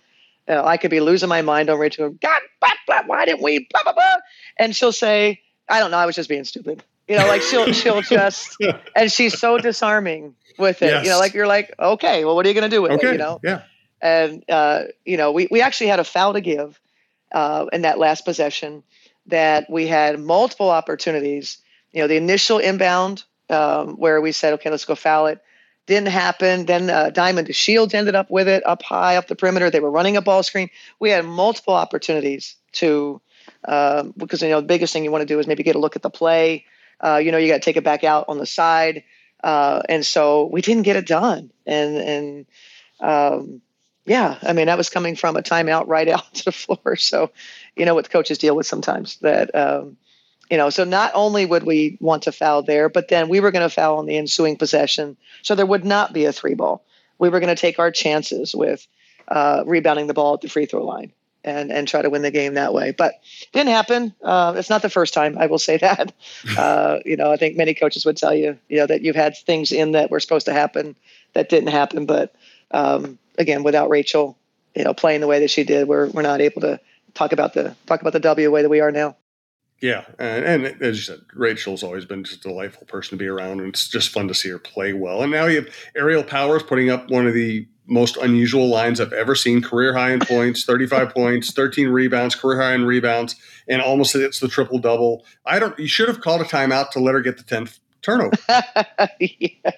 You 0.48 0.56
know, 0.56 0.65
I 0.65 0.77
could 0.77 0.92
be 0.92 1.00
losing 1.00 1.30
my 1.30 1.42
mind 1.42 1.69
on 1.69 1.77
Rachel. 1.77 2.10
God, 2.10 2.42
blah, 2.60 2.72
blah, 2.88 3.04
why 3.06 3.25
didn't 3.25 3.44
we? 3.44 3.68
Blah, 3.72 3.83
blah, 3.83 3.94
blah. 3.94 4.15
And 4.57 4.75
she'll 4.75 4.92
say, 4.92 5.42
"I 5.68 5.80
don't 5.80 5.92
know. 5.92 5.98
I 5.98 6.06
was 6.06 6.15
just 6.15 6.30
being 6.30 6.44
stupid." 6.44 6.83
You 7.07 7.18
know, 7.18 7.27
like 7.27 7.42
she'll 7.42 7.72
she'll 7.74 8.01
just, 8.01 8.56
and 8.95 9.12
she's 9.12 9.39
so 9.39 9.57
disarming 9.57 10.36
with 10.57 10.81
it. 10.81 10.88
Yes. 10.88 11.06
You 11.06 11.12
know, 11.12 11.19
like 11.19 11.33
you're 11.33 11.48
like, 11.48 11.74
okay, 11.80 12.25
well, 12.25 12.36
what 12.36 12.45
are 12.45 12.50
you 12.50 12.56
going 12.56 12.69
to 12.69 12.75
do 12.75 12.81
with 12.81 12.92
okay. 12.94 13.10
it? 13.10 13.12
You 13.13 13.18
know, 13.18 13.39
yeah 13.44 13.62
and 14.01 14.44
uh, 14.50 14.84
you 15.06 15.18
know 15.18 15.31
we, 15.31 15.48
we 15.51 15.62
actually 15.62 15.88
had 15.88 16.00
a 16.00 16.04
foul 16.04 16.34
to 16.34 16.42
give 16.42 16.80
uh, 17.31 17.66
in 17.72 17.84
that 17.84 18.00
last 18.00 18.25
possession 18.25 18.84
that 19.28 19.69
we 19.69 19.88
had 19.88 20.19
multiple 20.19 20.69
opportunities. 20.69 21.57
You 21.92 22.01
know 22.01 22.07
the 22.07 22.18
initial 22.18 22.60
inbound 22.60 23.24
um, 23.50 23.96
where 23.96 24.22
we 24.22 24.31
said 24.31 24.54
okay 24.54 24.69
let's 24.69 24.86
go 24.86 24.96
foul 24.96 25.28
it. 25.28 25.42
Didn't 25.86 26.10
happen. 26.10 26.66
Then 26.68 26.90
uh, 26.90 27.10
Diamond 27.10 27.48
DeShields 27.48 27.96
ended 27.96 28.13
up 28.13 28.30
with 28.30 28.48
it 28.48 28.66
up 28.66 28.84
high 28.84 29.16
up 29.16 29.28
the 29.28 29.36
perimeter. 29.36 29.72
They 29.72 29.80
were 29.80 29.90
running 29.90 30.18
a 30.18 30.22
ball 30.22 30.44
screen. 30.44 30.69
We 31.00 31.10
had 31.10 31.25
multiple 31.25 31.74
opportunities 31.74 32.56
to 32.74 33.19
um, 33.68 34.13
because 34.16 34.42
you 34.42 34.50
know 34.50 34.62
the 34.62 34.68
biggest 34.68 34.94
thing 34.94 35.04
you 35.04 35.12
want 35.12 35.24
to 35.24 35.34
do 35.34 35.40
is 35.40 35.48
maybe 35.48 35.63
get 35.63 35.75
a 35.75 35.80
look 35.80 35.96
at 35.96 36.04
the 36.04 36.10
play. 36.10 36.66
Uh, 37.04 37.18
you 37.18 37.31
know 37.31 37.38
you 37.38 37.48
got 37.48 37.56
to 37.56 37.66
take 37.66 37.78
it 37.78 37.84
back 37.84 38.04
out 38.04 38.25
on 38.28 38.38
the 38.38 38.46
side. 38.46 39.04
Uh, 39.44 39.81
and 39.88 40.06
so 40.06 40.46
we 40.46 40.62
didn't 40.62 40.84
get 40.84 40.96
it 40.96 41.07
done. 41.07 41.51
And 41.66 41.98
and 41.98 42.46
um, 43.00 43.62
yeah, 44.10 44.39
I 44.42 44.54
mean, 44.54 44.66
that 44.66 44.78
was 44.78 44.89
coming 44.89 45.16
from 45.16 45.38
a 45.38 45.44
timeout 45.44 45.88
right 45.88 46.08
out 46.16 46.34
to 46.34 46.46
the 46.46 46.51
floor. 46.51 46.96
So, 46.96 47.32
you 47.75 47.86
know 47.86 47.94
what 47.94 48.06
the 48.06 48.10
coaches 48.10 48.39
deal 48.39 48.56
with 48.56 48.66
sometimes 48.66 49.18
that, 49.18 49.54
um, 49.56 49.98
you 50.50 50.58
know, 50.58 50.72
so 50.72 50.84
not 50.84 51.12
only 51.13 51.46
would 51.46 51.63
we 51.63 51.98
want 52.01 52.24
to 52.24 52.32
foul 52.32 52.63
there, 52.63 52.89
but 52.89 53.08
then 53.08 53.30
we 53.30 53.39
were 53.39 53.51
going 53.51 53.68
to 53.68 53.74
foul 53.74 54.00
on 54.00 54.08
the 54.08 54.18
ensuing 54.18 54.58
possession. 54.58 55.16
So 55.44 55.54
there 55.54 55.66
would 55.66 55.86
not 55.86 56.12
be 56.12 56.25
a 56.25 56.34
three 56.34 56.56
ball. 56.56 56.84
We 57.20 57.30
were 57.30 57.39
going 57.39 57.56
to 57.56 57.62
take 57.62 57.78
our 57.78 57.92
chances 57.92 58.56
with 58.56 58.88
uh, 59.28 59.63
rebounding 59.68 60.08
the 60.08 60.16
ball 60.16 60.34
at 60.34 60.42
the 60.42 60.50
free 60.50 60.66
throw 60.66 60.84
line 60.84 61.13
and, 61.44 61.72
and 61.72 61.88
try 61.88 62.01
to 62.01 62.10
win 62.10 62.24
the 62.24 62.32
game 62.32 62.56
that 62.56 62.74
way. 62.74 62.89
But 62.92 63.13
didn't 63.54 63.70
happen. 63.70 64.16
Uh, 64.24 64.56
it's 64.58 64.72
not 64.72 64.82
the 64.82 64.89
first 64.89 65.13
time, 65.13 65.38
I 65.38 65.46
will 65.46 65.60
say 65.60 65.78
that. 65.88 66.13
Uh, 66.58 67.00
you 67.06 67.16
know, 67.16 67.32
I 67.32 67.38
think 67.38 67.58
many 67.58 67.75
coaches 67.75 68.06
would 68.06 68.18
tell 68.18 68.34
you, 68.34 68.58
you 68.70 68.78
know, 68.78 68.88
that 68.88 69.01
you've 69.01 69.16
had 69.16 69.38
things 69.38 69.72
in 69.72 69.92
that 69.92 70.10
were 70.10 70.20
supposed 70.20 70.48
to 70.48 70.54
happen 70.54 70.96
that 71.34 71.48
didn't 71.48 71.70
happen. 71.70 72.08
But, 72.08 72.34
um, 72.72 73.20
again, 73.39 73.63
without 73.63 73.89
Rachel, 73.89 74.38
you 74.75 74.84
know, 74.84 74.93
playing 74.93 75.22
the 75.22 75.27
way 75.27 75.39
that 75.39 75.50
she 75.50 75.63
did, 75.63 75.88
we're 75.88 76.10
we're 76.10 76.22
not 76.22 76.41
able 76.41 76.62
to 76.62 76.79
talk 77.15 77.31
about 77.31 77.53
the 77.53 77.75
talk 77.88 78.01
about 78.01 78.13
the 78.13 78.19
W 78.19 78.51
way 78.51 78.62
that 78.62 78.69
we 78.69 78.81
are 78.81 78.91
now. 78.91 79.15
Yeah, 79.81 80.03
and, 80.19 80.65
and, 80.65 80.81
as 80.81 80.98
you 80.98 81.03
said, 81.03 81.22
Rachel's 81.34 81.84
always 81.84 82.03
been 82.03 82.25
just 82.25 82.46
a 82.46 82.50
delightful 82.50 82.86
person 82.86 83.12
to 83.12 83.24
be 83.24 83.27
around, 83.27 83.62
and 83.62 83.69
it's 83.69 83.88
just 83.88 84.10
fun 84.10 84.27
to 84.27 84.34
see 84.34 84.50
her 84.50 84.60
play 84.60 84.91
well. 84.91 85.22
And 85.22 85.31
now 85.31 85.46
you 85.46 85.62
have 85.62 85.74
Ariel 85.96 86.24
Powers 86.24 86.63
putting 86.63 86.89
up 86.89 87.10
one 87.10 87.25
of 87.25 87.34
the 87.34 87.65
most 87.88 88.17
unusual 88.17 88.67
lines 88.67 89.00
I've 89.00 89.13
ever 89.13 89.36
seen: 89.36 89.62
career 89.62 89.93
high 89.93 90.12
in 90.12 90.19
points, 90.19 90.65
thirty-five 90.65 91.10
points, 91.15 91.53
thirteen 91.53 91.88
rebounds, 91.88 92.36
career 92.36 92.62
high 92.62 92.74
in 92.74 92.84
rebounds, 92.84 93.36
and 93.69 93.81
almost 93.81 94.13
hits 94.13 94.41
the 94.41 94.50
triple 94.50 94.79
double. 94.79 95.25
I 95.46 95.60
don't. 95.60 95.79
You 95.79 95.88
should 95.88 96.10
have 96.10 96.19
called 96.19 96.41
a 96.41 96.46
timeout 96.46 96.91
to 96.91 97.00
let 97.00 97.15
her 97.15 97.22
get 97.22 97.38
the 97.38 97.43
tenth 97.43 97.79
turnover. 98.01 98.38
yeah. 99.20 99.72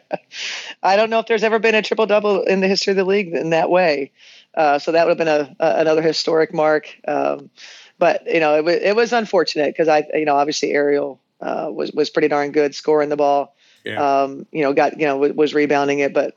I 0.84 0.96
don't 0.96 1.10
know 1.10 1.20
if 1.20 1.28
there's 1.28 1.44
ever 1.44 1.60
been 1.60 1.76
a 1.76 1.82
triple 1.82 2.06
double 2.06 2.44
in 2.44 2.62
the 2.62 2.68
history 2.68 2.92
of 2.92 2.98
the 2.98 3.06
league 3.06 3.34
in 3.34 3.52
that 3.52 3.70
way. 3.70 4.12
Uh, 4.56 4.80
so 4.80 4.92
that 4.92 5.06
would 5.06 5.18
have 5.18 5.18
been 5.18 5.28
a, 5.28 5.56
a 5.60 5.82
another 5.82 6.02
historic 6.02 6.54
mark. 6.54 6.96
Um, 7.08 7.50
but 7.98 8.26
you 8.26 8.40
know, 8.40 8.56
it 8.56 8.66
was 8.66 8.76
it 8.76 8.96
was 8.96 9.14
unfortunate 9.14 9.74
because 9.74 9.88
I, 9.88 10.06
you 10.14 10.26
know, 10.26 10.36
obviously 10.36 10.72
Ariel 10.72 11.20
uh, 11.40 11.70
was 11.72 11.92
was 11.92 12.10
pretty 12.10 12.28
darn 12.28 12.52
good 12.52 12.76
scoring 12.76 13.10
the 13.10 13.18
ball. 13.18 13.56
Yeah. 13.84 14.22
Um, 14.24 14.46
you 14.52 14.62
know, 14.62 14.74
got 14.74 15.00
you 15.00 15.06
know 15.06 15.18
was, 15.18 15.34
was 15.34 15.54
rebounding 15.54 16.00
it, 16.00 16.14
but 16.14 16.36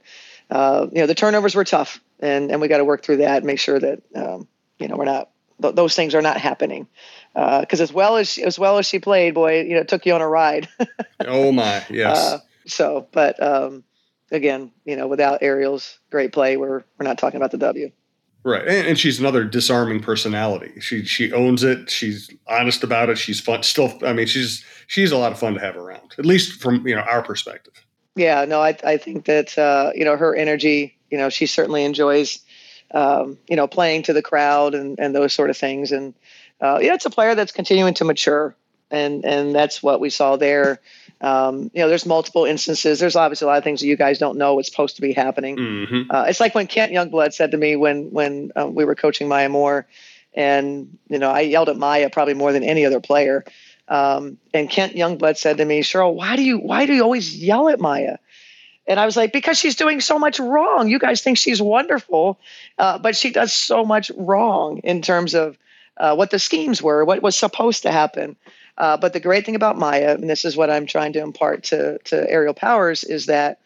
uh, 0.50 0.86
you 0.92 1.00
know 1.00 1.06
the 1.06 1.14
turnovers 1.14 1.54
were 1.54 1.64
tough, 1.64 2.00
and 2.20 2.50
and 2.50 2.60
we 2.60 2.68
got 2.68 2.78
to 2.78 2.84
work 2.84 3.02
through 3.02 3.18
that, 3.18 3.38
and 3.38 3.46
make 3.46 3.58
sure 3.58 3.78
that 3.78 4.02
um, 4.14 4.46
you 4.78 4.88
know 4.88 4.96
we're 4.96 5.04
not 5.04 5.30
th- 5.60 5.74
those 5.74 5.94
things 5.94 6.14
are 6.14 6.22
not 6.22 6.36
happening 6.38 6.86
because 7.34 7.80
uh, 7.80 7.82
as 7.82 7.92
well 7.92 8.16
as 8.16 8.28
she, 8.28 8.44
as 8.44 8.58
well 8.58 8.78
as 8.78 8.86
she 8.86 8.98
played, 8.98 9.34
boy, 9.34 9.62
you 9.62 9.74
know, 9.74 9.80
it 9.80 9.88
took 9.88 10.06
you 10.06 10.14
on 10.14 10.20
a 10.20 10.28
ride. 10.28 10.68
oh 11.26 11.50
my, 11.52 11.84
yes. 11.90 12.16
Uh, 12.16 12.38
so, 12.66 13.08
but 13.12 13.42
um, 13.42 13.82
again, 14.30 14.70
you 14.84 14.96
know, 14.96 15.08
without 15.08 15.42
Ariel's 15.42 15.98
great 16.10 16.32
play, 16.32 16.56
we're 16.56 16.84
we're 16.98 17.06
not 17.06 17.18
talking 17.18 17.36
about 17.36 17.50
the 17.50 17.58
W. 17.58 17.90
Right, 18.46 18.68
and, 18.68 18.88
and, 18.88 18.98
she's 18.98 19.18
another 19.18 19.42
disarming 19.42 20.00
personality. 20.00 20.78
She 20.78 21.04
she 21.04 21.32
owns 21.32 21.64
it. 21.64 21.90
She's 21.90 22.30
honest 22.46 22.84
about 22.84 23.08
it. 23.08 23.16
She's 23.16 23.40
fun. 23.40 23.62
Still, 23.62 23.98
I 24.04 24.12
mean, 24.12 24.26
she's 24.26 24.62
she's 24.86 25.12
a 25.12 25.16
lot 25.16 25.32
of 25.32 25.38
fun 25.38 25.54
to 25.54 25.60
have 25.60 25.76
around. 25.76 26.14
At 26.18 26.26
least 26.26 26.60
from 26.60 26.86
you 26.86 26.94
know 26.94 27.00
our 27.00 27.22
perspective. 27.22 27.72
Yeah, 28.16 28.44
no, 28.44 28.60
I 28.60 28.76
I 28.84 28.98
think 28.98 29.24
that 29.24 29.56
uh, 29.56 29.92
you 29.94 30.04
know 30.04 30.16
her 30.16 30.36
energy 30.36 30.96
You 31.10 31.16
know, 31.16 31.30
she 31.30 31.46
certainly 31.46 31.84
enjoys, 31.84 32.38
um, 32.90 33.38
you 33.48 33.56
know, 33.56 33.66
playing 33.66 34.02
to 34.04 34.12
the 34.12 34.22
crowd 34.22 34.74
and, 34.74 35.00
and 35.00 35.14
those 35.14 35.32
sort 35.32 35.48
of 35.48 35.56
things. 35.56 35.90
And 35.90 36.14
uh, 36.64 36.78
yeah, 36.80 36.94
it's 36.94 37.04
a 37.04 37.10
player 37.10 37.34
that's 37.34 37.52
continuing 37.52 37.92
to 37.92 38.04
mature, 38.04 38.56
and 38.90 39.22
and 39.22 39.54
that's 39.54 39.82
what 39.82 40.00
we 40.00 40.08
saw 40.08 40.36
there. 40.36 40.80
Um, 41.20 41.70
you 41.74 41.82
know, 41.82 41.88
there's 41.88 42.06
multiple 42.06 42.46
instances. 42.46 42.98
There's 42.98 43.16
obviously 43.16 43.44
a 43.44 43.48
lot 43.48 43.58
of 43.58 43.64
things 43.64 43.80
that 43.80 43.86
you 43.86 43.96
guys 43.96 44.18
don't 44.18 44.38
know 44.38 44.54
what's 44.54 44.70
supposed 44.70 44.96
to 44.96 45.02
be 45.02 45.12
happening. 45.12 45.56
Mm-hmm. 45.58 46.10
Uh, 46.10 46.24
it's 46.26 46.40
like 46.40 46.54
when 46.54 46.66
Kent 46.66 46.90
Youngblood 46.90 47.34
said 47.34 47.50
to 47.50 47.58
me 47.58 47.76
when 47.76 48.10
when 48.12 48.50
uh, 48.56 48.66
we 48.66 48.86
were 48.86 48.94
coaching 48.94 49.28
Maya 49.28 49.50
Moore, 49.50 49.86
and 50.32 50.96
you 51.10 51.18
know, 51.18 51.30
I 51.30 51.40
yelled 51.40 51.68
at 51.68 51.76
Maya 51.76 52.08
probably 52.08 52.34
more 52.34 52.52
than 52.52 52.62
any 52.62 52.86
other 52.86 53.00
player. 53.00 53.44
Um, 53.86 54.38
and 54.54 54.70
Kent 54.70 54.94
Youngblood 54.94 55.36
said 55.36 55.58
to 55.58 55.64
me, 55.66 55.82
Cheryl, 55.82 56.14
why 56.14 56.36
do 56.36 56.42
you 56.42 56.56
why 56.56 56.86
do 56.86 56.94
you 56.94 57.02
always 57.02 57.36
yell 57.36 57.68
at 57.68 57.78
Maya? 57.78 58.16
And 58.86 58.98
I 58.98 59.04
was 59.04 59.18
like, 59.18 59.32
because 59.32 59.58
she's 59.58 59.76
doing 59.76 60.00
so 60.00 60.18
much 60.18 60.38
wrong. 60.38 60.88
You 60.88 60.98
guys 60.98 61.20
think 61.20 61.36
she's 61.36 61.60
wonderful, 61.60 62.38
uh, 62.78 62.98
but 62.98 63.16
she 63.16 63.32
does 63.32 63.52
so 63.52 63.84
much 63.84 64.10
wrong 64.16 64.78
in 64.78 65.02
terms 65.02 65.34
of 65.34 65.58
uh, 65.96 66.14
what 66.14 66.30
the 66.30 66.38
schemes 66.38 66.82
were, 66.82 67.04
what 67.04 67.22
was 67.22 67.36
supposed 67.36 67.82
to 67.82 67.92
happen. 67.92 68.36
Uh, 68.76 68.96
but 68.96 69.12
the 69.12 69.20
great 69.20 69.46
thing 69.46 69.54
about 69.54 69.78
Maya, 69.78 70.14
and 70.14 70.28
this 70.28 70.44
is 70.44 70.56
what 70.56 70.70
I'm 70.70 70.86
trying 70.86 71.12
to 71.12 71.22
impart 71.22 71.64
to, 71.64 71.98
to 72.04 72.28
Ariel 72.30 72.54
Powers, 72.54 73.04
is 73.04 73.26
that 73.26 73.60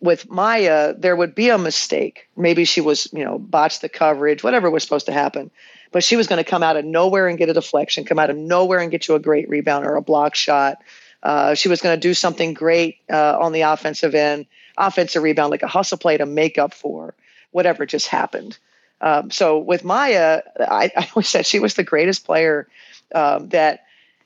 with 0.00 0.30
Maya, 0.30 0.94
there 0.96 1.16
would 1.16 1.34
be 1.34 1.48
a 1.48 1.58
mistake. 1.58 2.28
Maybe 2.36 2.64
she 2.64 2.80
was, 2.80 3.08
you 3.12 3.24
know, 3.24 3.38
botched 3.38 3.80
the 3.80 3.88
coverage, 3.88 4.44
whatever 4.44 4.70
was 4.70 4.82
supposed 4.82 5.06
to 5.06 5.12
happen. 5.12 5.50
But 5.90 6.04
she 6.04 6.16
was 6.16 6.26
going 6.26 6.42
to 6.42 6.48
come 6.48 6.62
out 6.62 6.76
of 6.76 6.84
nowhere 6.84 7.26
and 7.26 7.38
get 7.38 7.48
a 7.48 7.54
deflection, 7.54 8.04
come 8.04 8.18
out 8.18 8.30
of 8.30 8.36
nowhere 8.36 8.78
and 8.78 8.90
get 8.90 9.08
you 9.08 9.14
a 9.14 9.20
great 9.20 9.48
rebound 9.48 9.86
or 9.86 9.96
a 9.96 10.02
block 10.02 10.34
shot. 10.34 10.78
Uh, 11.22 11.54
she 11.54 11.68
was 11.68 11.80
going 11.80 11.98
to 11.98 12.08
do 12.08 12.14
something 12.14 12.54
great 12.54 12.98
uh, 13.10 13.38
on 13.40 13.52
the 13.52 13.62
offensive 13.62 14.14
end, 14.14 14.46
offensive 14.76 15.22
rebound, 15.22 15.50
like 15.50 15.62
a 15.62 15.68
hustle 15.68 15.98
play 15.98 16.16
to 16.16 16.26
make 16.26 16.58
up 16.58 16.74
for 16.74 17.14
whatever 17.50 17.86
just 17.86 18.06
happened. 18.06 18.58
Um, 19.00 19.30
so 19.30 19.58
with 19.58 19.84
Maya, 19.84 20.42
I, 20.60 20.90
I, 20.96 21.08
always 21.14 21.28
said 21.28 21.46
she 21.46 21.60
was 21.60 21.74
the 21.74 21.84
greatest 21.84 22.24
player 22.24 22.68
um, 23.14 23.48
that 23.50 23.84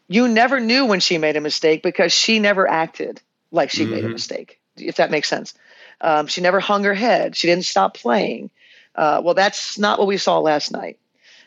you 0.09 0.29
never 0.29 0.61
knew 0.61 0.87
when 0.87 1.01
she 1.01 1.19
made 1.19 1.37
a 1.37 1.41
mistake 1.41 1.83
because 1.83 2.13
she 2.13 2.39
never 2.39 2.69
acted 2.69 3.21
like 3.51 3.71
she 3.71 3.83
mm-hmm. 3.83 3.91
made 3.91 3.99
a 3.99 4.03
mm-hmm. 4.05 4.13
mistake, 4.13 4.61
if 4.77 4.97
that 4.97 5.11
makes 5.11 5.29
sense. 5.29 5.55
Um, 6.01 6.27
she 6.27 6.41
never 6.41 6.59
hung 6.59 6.85
her 6.85 6.95
head. 6.95 7.37
She 7.37 7.47
didn't 7.47 7.65
stop 7.65 7.95
playing. 7.95 8.51
Uh, 8.95 9.23
well, 9.25 9.35
that's 9.35 9.79
not 9.79 9.99
what 9.99 10.09
we 10.09 10.17
saw 10.17 10.39
last 10.41 10.73
night. 10.73 10.99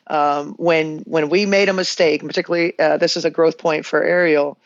Um, 0.07 0.53
when 0.57 0.99
when 0.99 1.29
we 1.29 1.45
made 1.47 1.67
a 1.67 1.73
mistake, 1.73 2.21
particularly 2.21 2.77
uh, 2.77 2.97
this 2.97 3.17
is 3.17 3.25
a 3.25 3.31
growth 3.31 3.57
point 3.57 3.85
for 3.85 4.03
Ariel. 4.03 4.57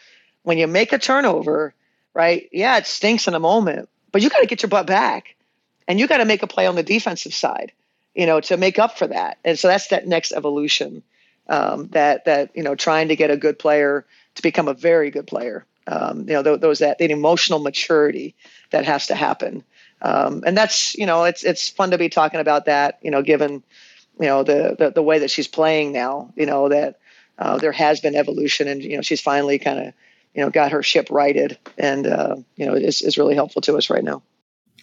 When 0.44 0.58
you 0.58 0.68
make 0.68 0.92
a 0.92 1.00
turnover, 1.00 1.74
right? 2.14 2.50
Yeah, 2.52 2.78
it 2.78 2.88
stinks 2.88 3.28
in 3.28 3.34
a 3.34 3.40
moment, 3.40 3.90
but 4.12 4.22
you 4.22 4.30
got 4.30 4.40
to 4.40 4.48
get 4.48 4.62
your 4.62 4.70
butt 4.70 4.86
back, 4.86 5.36
and 5.88 6.00
you 6.00 6.08
got 6.08 6.18
to 6.18 6.26
make 6.26 6.44
a 6.44 6.48
play 6.48 6.68
on 6.68 6.76
the 6.76 6.84
defensive 6.84 7.34
side, 7.34 7.72
you 8.16 8.26
know, 8.26 8.42
to 8.42 8.58
make 8.58 8.80
up 8.80 8.98
for 8.98 9.08
that. 9.08 9.38
And 9.46 9.58
so 9.58 9.68
that's 9.68 9.88
that 9.88 10.08
next 10.08 10.32
evolution 10.32 11.04
um, 11.50 11.88
that 11.90 12.26
that 12.26 12.52
you 12.56 12.64
know 12.64 12.76
trying 12.76 13.10
to 13.10 13.16
get 13.16 13.32
a 13.32 13.38
good 13.38 13.60
player 13.60 14.06
to 14.36 14.42
become 14.42 14.68
a 14.68 14.74
very 14.74 15.12
good 15.12 15.28
player. 15.28 15.66
Um, 15.88 16.20
you 16.20 16.36
know, 16.36 16.44
th- 16.44 16.62
those 16.62 16.80
that, 16.80 17.00
that 17.00 17.12
emotional 17.12 17.60
maturity 17.60 18.36
that 18.70 18.86
has 18.86 19.08
to 19.08 19.16
happen, 19.16 19.64
um, 20.02 20.44
and 20.46 20.56
that's 20.56 20.96
you 20.96 21.06
know 21.06 21.24
it's 21.24 21.44
it's 21.44 21.68
fun 21.68 21.92
to 21.92 21.98
be 21.98 22.10
talking 22.10 22.40
about 22.40 22.66
that. 22.66 23.00
You 23.02 23.12
know, 23.12 23.24
given 23.24 23.64
you 24.20 24.28
know 24.28 24.44
the 24.44 24.76
the, 24.78 24.92
the 24.92 25.04
way 25.04 25.20
that 25.20 25.32
she's 25.32 25.48
playing 25.48 25.92
now, 25.92 26.32
you 26.36 26.46
know 26.46 26.70
that 26.70 27.00
uh, 27.40 27.58
there 27.58 27.72
has 27.72 28.00
been 28.00 28.16
evolution, 28.16 28.68
and 28.68 28.84
you 28.84 28.96
know 28.96 29.02
she's 29.02 29.22
finally 29.22 29.58
kind 29.58 29.80
of 29.80 29.94
you 30.36 30.44
know 30.44 30.52
got 30.52 30.72
her 30.72 30.84
ship 30.84 31.08
righted, 31.10 31.58
and 31.78 32.06
uh, 32.06 32.36
you 32.56 32.68
know 32.68 32.76
is 32.76 33.02
is 33.02 33.18
really 33.18 33.34
helpful 33.34 33.62
to 33.64 33.76
us 33.76 33.90
right 33.90 34.04
now. 34.04 34.22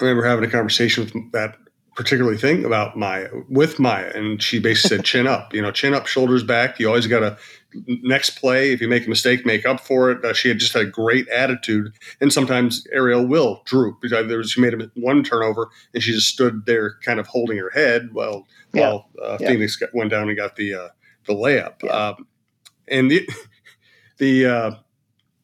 I 0.00 0.04
remember 0.04 0.26
having 0.26 0.44
a 0.44 0.50
conversation 0.50 1.04
with 1.04 1.32
that 1.32 1.56
particularly 1.96 2.36
think 2.36 2.64
about 2.64 2.96
Maya 2.96 3.28
with 3.48 3.78
Maya, 3.78 4.12
and 4.14 4.40
she 4.42 4.60
basically 4.60 4.98
said, 4.98 5.04
"Chin 5.04 5.26
up, 5.26 5.52
you 5.54 5.62
know, 5.62 5.72
chin 5.72 5.94
up, 5.94 6.06
shoulders 6.06 6.44
back. 6.44 6.78
You 6.78 6.88
always 6.88 7.06
got 7.06 7.20
to 7.20 7.38
next 8.02 8.38
play. 8.38 8.70
If 8.70 8.80
you 8.80 8.88
make 8.88 9.06
a 9.06 9.08
mistake, 9.08 9.46
make 9.46 9.66
up 9.66 9.80
for 9.80 10.10
it." 10.10 10.24
Uh, 10.24 10.34
she 10.34 10.48
had 10.48 10.58
just 10.58 10.74
had 10.74 10.82
a 10.82 10.90
great 10.90 11.26
attitude, 11.30 11.92
and 12.20 12.32
sometimes 12.32 12.86
Ariel 12.92 13.26
will 13.26 13.62
droop 13.64 14.00
because 14.00 14.28
there 14.28 14.38
was, 14.38 14.50
she 14.50 14.60
made 14.60 14.74
a, 14.74 14.90
one 14.94 15.24
turnover, 15.24 15.68
and 15.94 16.02
she 16.02 16.12
just 16.12 16.28
stood 16.28 16.66
there, 16.66 16.96
kind 17.02 17.18
of 17.18 17.26
holding 17.26 17.56
her 17.56 17.70
head 17.70 18.10
while 18.12 18.46
yeah. 18.72 18.82
while 18.82 19.08
uh, 19.22 19.38
yeah. 19.40 19.48
Phoenix 19.48 19.76
got, 19.76 19.94
went 19.94 20.10
down 20.10 20.28
and 20.28 20.36
got 20.36 20.56
the 20.56 20.74
uh, 20.74 20.88
the 21.26 21.32
layup. 21.32 21.82
Yeah. 21.82 21.90
Um, 21.90 22.26
and 22.88 23.10
the 23.10 23.28
the 24.18 24.46
uh, 24.46 24.70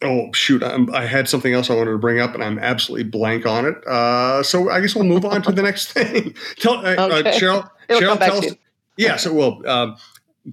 Oh 0.02 0.32
shoot! 0.32 0.62
I'm, 0.62 0.92
i 0.94 1.06
had 1.06 1.28
something 1.28 1.52
else 1.52 1.70
I 1.70 1.74
wanted 1.74 1.92
to 1.92 1.98
bring 1.98 2.20
up, 2.20 2.34
and 2.34 2.42
I'm 2.42 2.58
absolutely 2.58 3.04
blank 3.04 3.46
on 3.46 3.66
it. 3.66 3.86
Uh, 3.86 4.42
so 4.42 4.70
I 4.70 4.80
guess 4.80 4.94
we'll 4.94 5.04
move 5.04 5.24
on 5.24 5.42
to 5.42 5.52
the 5.52 5.62
next 5.62 5.92
thing. 5.92 6.34
tell 6.56 6.74
uh, 6.74 6.94
uh 6.96 7.18
okay. 7.20 7.30
uh, 7.30 7.32
Cheryl. 7.32 7.70
It'll 7.88 8.02
Cheryl, 8.02 8.18
tell 8.18 8.38
us. 8.38 8.44
Yes, 8.44 8.56
yeah, 8.96 9.16
so 9.16 9.32
well, 9.32 9.68
um, 9.68 9.96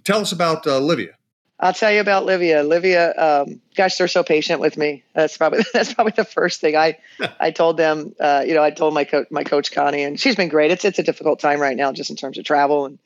tell 0.04 0.20
us 0.22 0.32
about 0.32 0.66
uh, 0.66 0.80
Livea. 0.80 1.14
I'll 1.60 1.74
tell 1.74 1.92
you 1.92 2.00
about 2.00 2.26
Livea. 2.26 2.66
Livea, 2.66 3.20
um, 3.20 3.62
gosh, 3.76 3.98
they're 3.98 4.08
so 4.08 4.24
patient 4.24 4.62
with 4.62 4.78
me. 4.78 5.04
That's 5.14 5.38
probably 5.38 5.64
that's 5.74 5.94
probably 5.94 6.14
the 6.16 6.24
first 6.24 6.62
thing 6.62 6.76
I 6.76 6.98
I 7.40 7.52
told 7.52 7.78
them. 7.78 8.16
Uh, 8.20 8.44
you 8.46 8.54
know, 8.54 8.64
I 8.64 8.72
told 8.72 8.94
my 8.94 9.04
coach 9.04 9.28
my 9.30 9.44
coach 9.44 9.72
Connie, 9.72 10.04
and 10.04 10.20
she's 10.20 10.36
been 10.36 10.50
great. 10.50 10.72
It's 10.72 10.86
it's 10.86 11.00
a 11.00 11.04
difficult 11.04 11.40
time 11.40 11.60
right 11.60 11.76
now, 11.76 11.92
just 11.92 12.10
in 12.10 12.16
terms 12.16 12.38
of 12.38 12.46
travel 12.46 12.86
and 12.86 12.98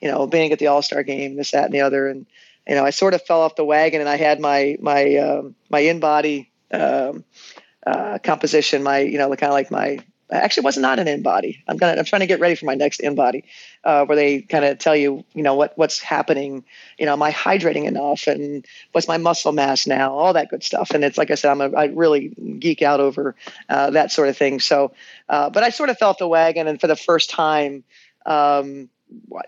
you 0.00 0.10
know 0.10 0.26
being 0.26 0.52
at 0.52 0.58
the 0.58 0.66
All 0.66 0.82
Star 0.82 1.02
game, 1.02 1.36
this, 1.36 1.52
that, 1.52 1.66
and 1.66 1.74
the 1.74 1.82
other, 1.82 2.08
and 2.08 2.26
you 2.70 2.76
know, 2.76 2.84
I 2.84 2.90
sort 2.90 3.14
of 3.14 3.22
fell 3.22 3.40
off 3.40 3.56
the 3.56 3.64
wagon, 3.64 4.00
and 4.00 4.08
I 4.08 4.16
had 4.16 4.38
my 4.38 4.76
my 4.80 5.16
um, 5.16 5.56
my 5.70 5.82
InBody 5.82 6.46
um, 6.70 7.24
uh, 7.84 8.18
composition, 8.22 8.84
my 8.84 9.00
you 9.00 9.18
know, 9.18 9.28
kind 9.30 9.50
of 9.50 9.54
like 9.54 9.72
my 9.72 9.98
actually 10.30 10.62
wasn't 10.62 10.82
not 10.82 11.00
an 11.00 11.08
InBody. 11.08 11.64
I'm 11.66 11.78
gonna 11.78 11.98
I'm 11.98 12.04
trying 12.04 12.20
to 12.20 12.28
get 12.28 12.38
ready 12.38 12.54
for 12.54 12.66
my 12.66 12.76
next 12.76 13.00
InBody, 13.00 13.42
uh, 13.82 14.04
where 14.04 14.14
they 14.14 14.42
kind 14.42 14.64
of 14.64 14.78
tell 14.78 14.94
you 14.94 15.24
you 15.34 15.42
know 15.42 15.56
what 15.56 15.76
what's 15.76 15.98
happening. 15.98 16.64
You 16.96 17.06
know, 17.06 17.14
am 17.14 17.22
I 17.24 17.32
hydrating 17.32 17.86
enough, 17.86 18.28
and 18.28 18.64
what's 18.92 19.08
my 19.08 19.18
muscle 19.18 19.50
mass 19.50 19.88
now, 19.88 20.12
all 20.12 20.34
that 20.34 20.48
good 20.48 20.62
stuff. 20.62 20.92
And 20.92 21.02
it's 21.02 21.18
like 21.18 21.32
I 21.32 21.34
said, 21.34 21.50
I'm 21.50 21.60
a, 21.60 21.76
I 21.76 21.86
really 21.86 22.28
geek 22.60 22.82
out 22.82 23.00
over 23.00 23.34
uh, 23.68 23.90
that 23.90 24.12
sort 24.12 24.28
of 24.28 24.36
thing. 24.36 24.60
So, 24.60 24.92
uh, 25.28 25.50
but 25.50 25.64
I 25.64 25.70
sort 25.70 25.90
of 25.90 25.98
fell 25.98 26.10
off 26.10 26.18
the 26.18 26.28
wagon, 26.28 26.68
and 26.68 26.80
for 26.80 26.86
the 26.86 26.94
first 26.94 27.30
time, 27.30 27.82
um, 28.26 28.88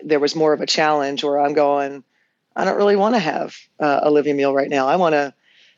there 0.03 0.19
was 0.19 0.35
more 0.35 0.51
of 0.51 0.59
a 0.59 0.65
challenge 0.65 1.23
where 1.23 1.39
I'm 1.39 1.53
going 1.53 2.03
I 2.55 2.65
don't 2.65 2.77
really 2.77 2.95
want 2.95 3.15
to 3.15 3.19
have 3.19 3.55
uh, 3.79 4.01
a 4.03 4.11
Livea 4.11 4.35
meal 4.35 4.53
right 4.53 4.69
now. 4.69 4.87
I 4.87 4.95
want 4.95 5.13
to, 5.13 5.33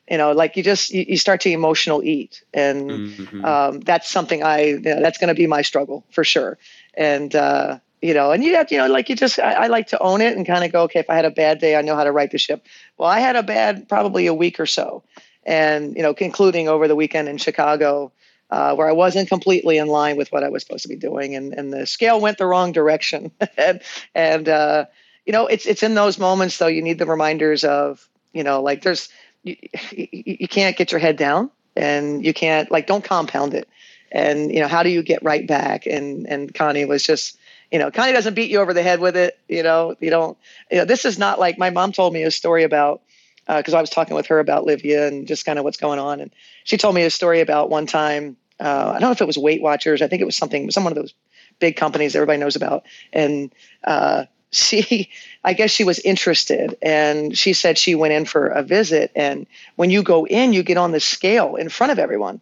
you 0.09 0.17
know, 0.17 0.31
like 0.33 0.57
you 0.57 0.63
just 0.63 0.91
you, 0.91 1.05
you 1.07 1.17
start 1.17 1.41
to 1.41 1.49
emotional 1.49 2.03
eat, 2.03 2.43
and 2.53 2.89
mm-hmm. 2.89 3.45
um, 3.45 3.79
that's 3.79 4.09
something 4.09 4.43
I 4.43 4.61
you 4.61 4.79
know, 4.79 5.01
that's 5.01 5.17
going 5.17 5.29
to 5.29 5.35
be 5.35 5.47
my 5.47 5.61
struggle 5.61 6.05
for 6.11 6.23
sure. 6.23 6.57
And 6.95 7.33
uh, 7.35 7.79
you 8.01 8.13
know, 8.13 8.31
and 8.31 8.43
you 8.43 8.55
have 8.55 8.71
you 8.71 8.77
know, 8.77 8.87
like 8.87 9.09
you 9.09 9.15
just 9.15 9.39
I, 9.39 9.53
I 9.53 9.67
like 9.67 9.87
to 9.87 9.99
own 9.99 10.21
it 10.21 10.35
and 10.35 10.45
kind 10.45 10.63
of 10.63 10.71
go, 10.71 10.83
okay, 10.83 10.99
if 10.99 11.09
I 11.09 11.15
had 11.15 11.25
a 11.25 11.31
bad 11.31 11.59
day, 11.59 11.75
I 11.75 11.81
know 11.81 11.95
how 11.95 12.03
to 12.03 12.11
right 12.11 12.29
the 12.29 12.37
ship. 12.37 12.65
Well, 12.97 13.09
I 13.09 13.19
had 13.19 13.35
a 13.35 13.43
bad 13.43 13.87
probably 13.87 14.27
a 14.27 14.33
week 14.33 14.59
or 14.59 14.65
so, 14.65 15.03
and 15.43 15.95
you 15.95 16.03
know, 16.03 16.13
concluding 16.13 16.67
over 16.67 16.87
the 16.87 16.95
weekend 16.95 17.29
in 17.29 17.37
Chicago. 17.37 18.11
Uh, 18.51 18.75
where 18.75 18.87
I 18.87 18.91
wasn't 18.91 19.27
completely 19.27 19.79
in 19.79 19.87
line 19.87 20.17
with 20.17 20.31
what 20.31 20.43
I 20.43 20.49
was 20.49 20.61
supposed 20.61 20.83
to 20.83 20.87
be 20.87 20.95
doing, 20.95 21.33
and, 21.33 21.51
and 21.51 21.73
the 21.73 21.87
scale 21.87 22.21
went 22.21 22.37
the 22.37 22.45
wrong 22.45 22.73
direction, 22.73 23.31
and 23.57 23.81
and 24.13 24.47
uh, 24.47 24.85
you 25.25 25.33
know, 25.33 25.47
it's 25.47 25.65
it's 25.65 25.83
in 25.83 25.95
those 25.95 26.19
moments 26.19 26.57
though 26.57 26.67
you 26.67 26.81
need 26.81 26.99
the 26.99 27.05
reminders 27.05 27.63
of, 27.63 28.07
you 28.33 28.43
know, 28.43 28.61
like 28.61 28.81
there's 28.81 29.09
you, 29.43 29.55
you 29.91 30.47
can't 30.47 30.77
get 30.77 30.91
your 30.91 30.99
head 30.99 31.17
down 31.17 31.49
and 31.75 32.25
you 32.25 32.33
can't 32.33 32.71
like 32.71 32.87
don't 32.87 33.03
compound 33.03 33.53
it. 33.53 33.67
And 34.11 34.53
you 34.53 34.59
know, 34.61 34.67
how 34.67 34.83
do 34.83 34.89
you 34.89 35.03
get 35.03 35.23
right 35.23 35.45
back? 35.45 35.85
And 35.85 36.27
and 36.27 36.53
Connie 36.53 36.85
was 36.85 37.03
just 37.03 37.37
you 37.71 37.79
know, 37.79 37.91
Connie 37.91 38.13
doesn't 38.13 38.35
beat 38.35 38.51
you 38.51 38.59
over 38.59 38.73
the 38.73 38.83
head 38.83 38.99
with 38.99 39.17
it. 39.17 39.37
You 39.47 39.63
know, 39.63 39.95
you 39.99 40.09
don't. 40.09 40.37
You 40.71 40.77
know, 40.79 40.85
this 40.85 41.05
is 41.05 41.17
not 41.17 41.39
like 41.39 41.57
my 41.57 41.71
mom 41.71 41.91
told 41.91 42.13
me 42.13 42.23
a 42.23 42.31
story 42.31 42.63
about 42.63 43.01
because 43.47 43.73
uh, 43.73 43.77
I 43.77 43.81
was 43.81 43.89
talking 43.89 44.15
with 44.15 44.27
her 44.27 44.39
about 44.39 44.65
Livea 44.65 45.07
and 45.07 45.27
just 45.27 45.45
kind 45.45 45.59
of 45.59 45.65
what's 45.65 45.77
going 45.77 45.99
on, 45.99 46.19
and 46.19 46.31
she 46.63 46.77
told 46.77 46.95
me 46.95 47.03
a 47.03 47.09
story 47.09 47.41
about 47.41 47.69
one 47.69 47.85
time. 47.85 48.37
Uh, 48.59 48.93
I 48.95 48.99
don't 48.99 49.09
know 49.09 49.11
if 49.11 49.21
it 49.21 49.27
was 49.27 49.37
Weight 49.37 49.61
Watchers. 49.61 50.01
I 50.01 50.07
think 50.07 50.21
it 50.21 50.25
was 50.25 50.37
something, 50.37 50.71
some 50.71 50.85
one 50.85 50.93
of 50.93 50.95
those 50.95 51.13
big 51.59 51.75
companies 51.75 52.15
everybody 52.15 52.39
knows 52.39 52.55
about, 52.55 52.85
and 53.11 53.53
uh, 53.83 54.25
she 54.55 55.09
i 55.43 55.53
guess 55.53 55.71
she 55.71 55.83
was 55.83 55.99
interested 55.99 56.77
and 56.81 57.37
she 57.37 57.53
said 57.53 57.77
she 57.77 57.95
went 57.95 58.13
in 58.13 58.25
for 58.25 58.47
a 58.47 58.63
visit 58.63 59.11
and 59.15 59.45
when 59.75 59.89
you 59.89 60.01
go 60.03 60.25
in 60.25 60.53
you 60.53 60.63
get 60.63 60.77
on 60.77 60.91
the 60.91 60.99
scale 60.99 61.55
in 61.55 61.69
front 61.69 61.91
of 61.91 61.99
everyone. 61.99 62.41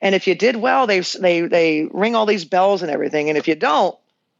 And 0.00 0.14
if 0.14 0.28
you 0.28 0.34
did 0.34 0.56
well 0.56 0.86
they 0.86 1.00
they 1.00 1.40
they 1.40 1.88
ring 1.90 2.14
all 2.14 2.26
these 2.26 2.44
bells 2.44 2.82
and 2.82 2.90
everything 2.90 3.28
and 3.28 3.36
if 3.36 3.48
you 3.48 3.56
don't 3.56 3.96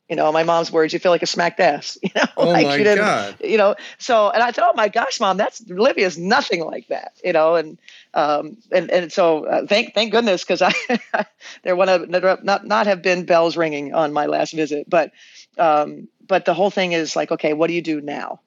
you 0.08 0.16
know 0.16 0.30
my 0.30 0.44
mom's 0.44 0.70
words 0.70 0.92
you 0.92 0.98
feel 1.00 1.10
like 1.10 1.22
a 1.22 1.26
smacked 1.26 1.58
ass 1.58 1.98
you 2.02 2.10
know? 2.14 2.24
Oh 2.36 2.50
like 2.50 2.66
my 2.66 2.94
God. 2.94 3.36
you 3.42 3.58
know? 3.58 3.74
So 3.98 4.30
and 4.30 4.40
i 4.40 4.52
thought 4.52 4.70
oh 4.72 4.76
my 4.76 4.88
gosh 4.88 5.18
mom 5.18 5.36
that's 5.36 5.60
Livea's 5.62 6.16
nothing 6.16 6.64
like 6.64 6.86
that 6.88 7.12
you 7.24 7.32
know? 7.32 7.56
And 7.56 7.78
um 8.14 8.56
and 8.70 8.88
and 8.90 9.12
so 9.12 9.44
uh, 9.46 9.66
thank 9.66 9.94
thank 9.94 10.12
goodness 10.12 10.44
because 10.44 10.62
i 10.62 10.72
there 11.64 11.74
would 11.74 12.08
not 12.44 12.64
not 12.64 12.86
have 12.86 13.02
been 13.02 13.24
bells 13.24 13.56
ringing 13.56 13.94
on 13.94 14.12
my 14.12 14.26
last 14.26 14.52
visit 14.52 14.88
but 14.88 15.10
um 15.58 16.08
but 16.28 16.44
the 16.44 16.54
whole 16.54 16.70
thing 16.70 16.92
is 16.92 17.16
like, 17.16 17.32
okay, 17.32 17.54
what 17.54 17.66
do 17.68 17.72
you 17.72 17.82
do 17.82 18.00
now? 18.00 18.40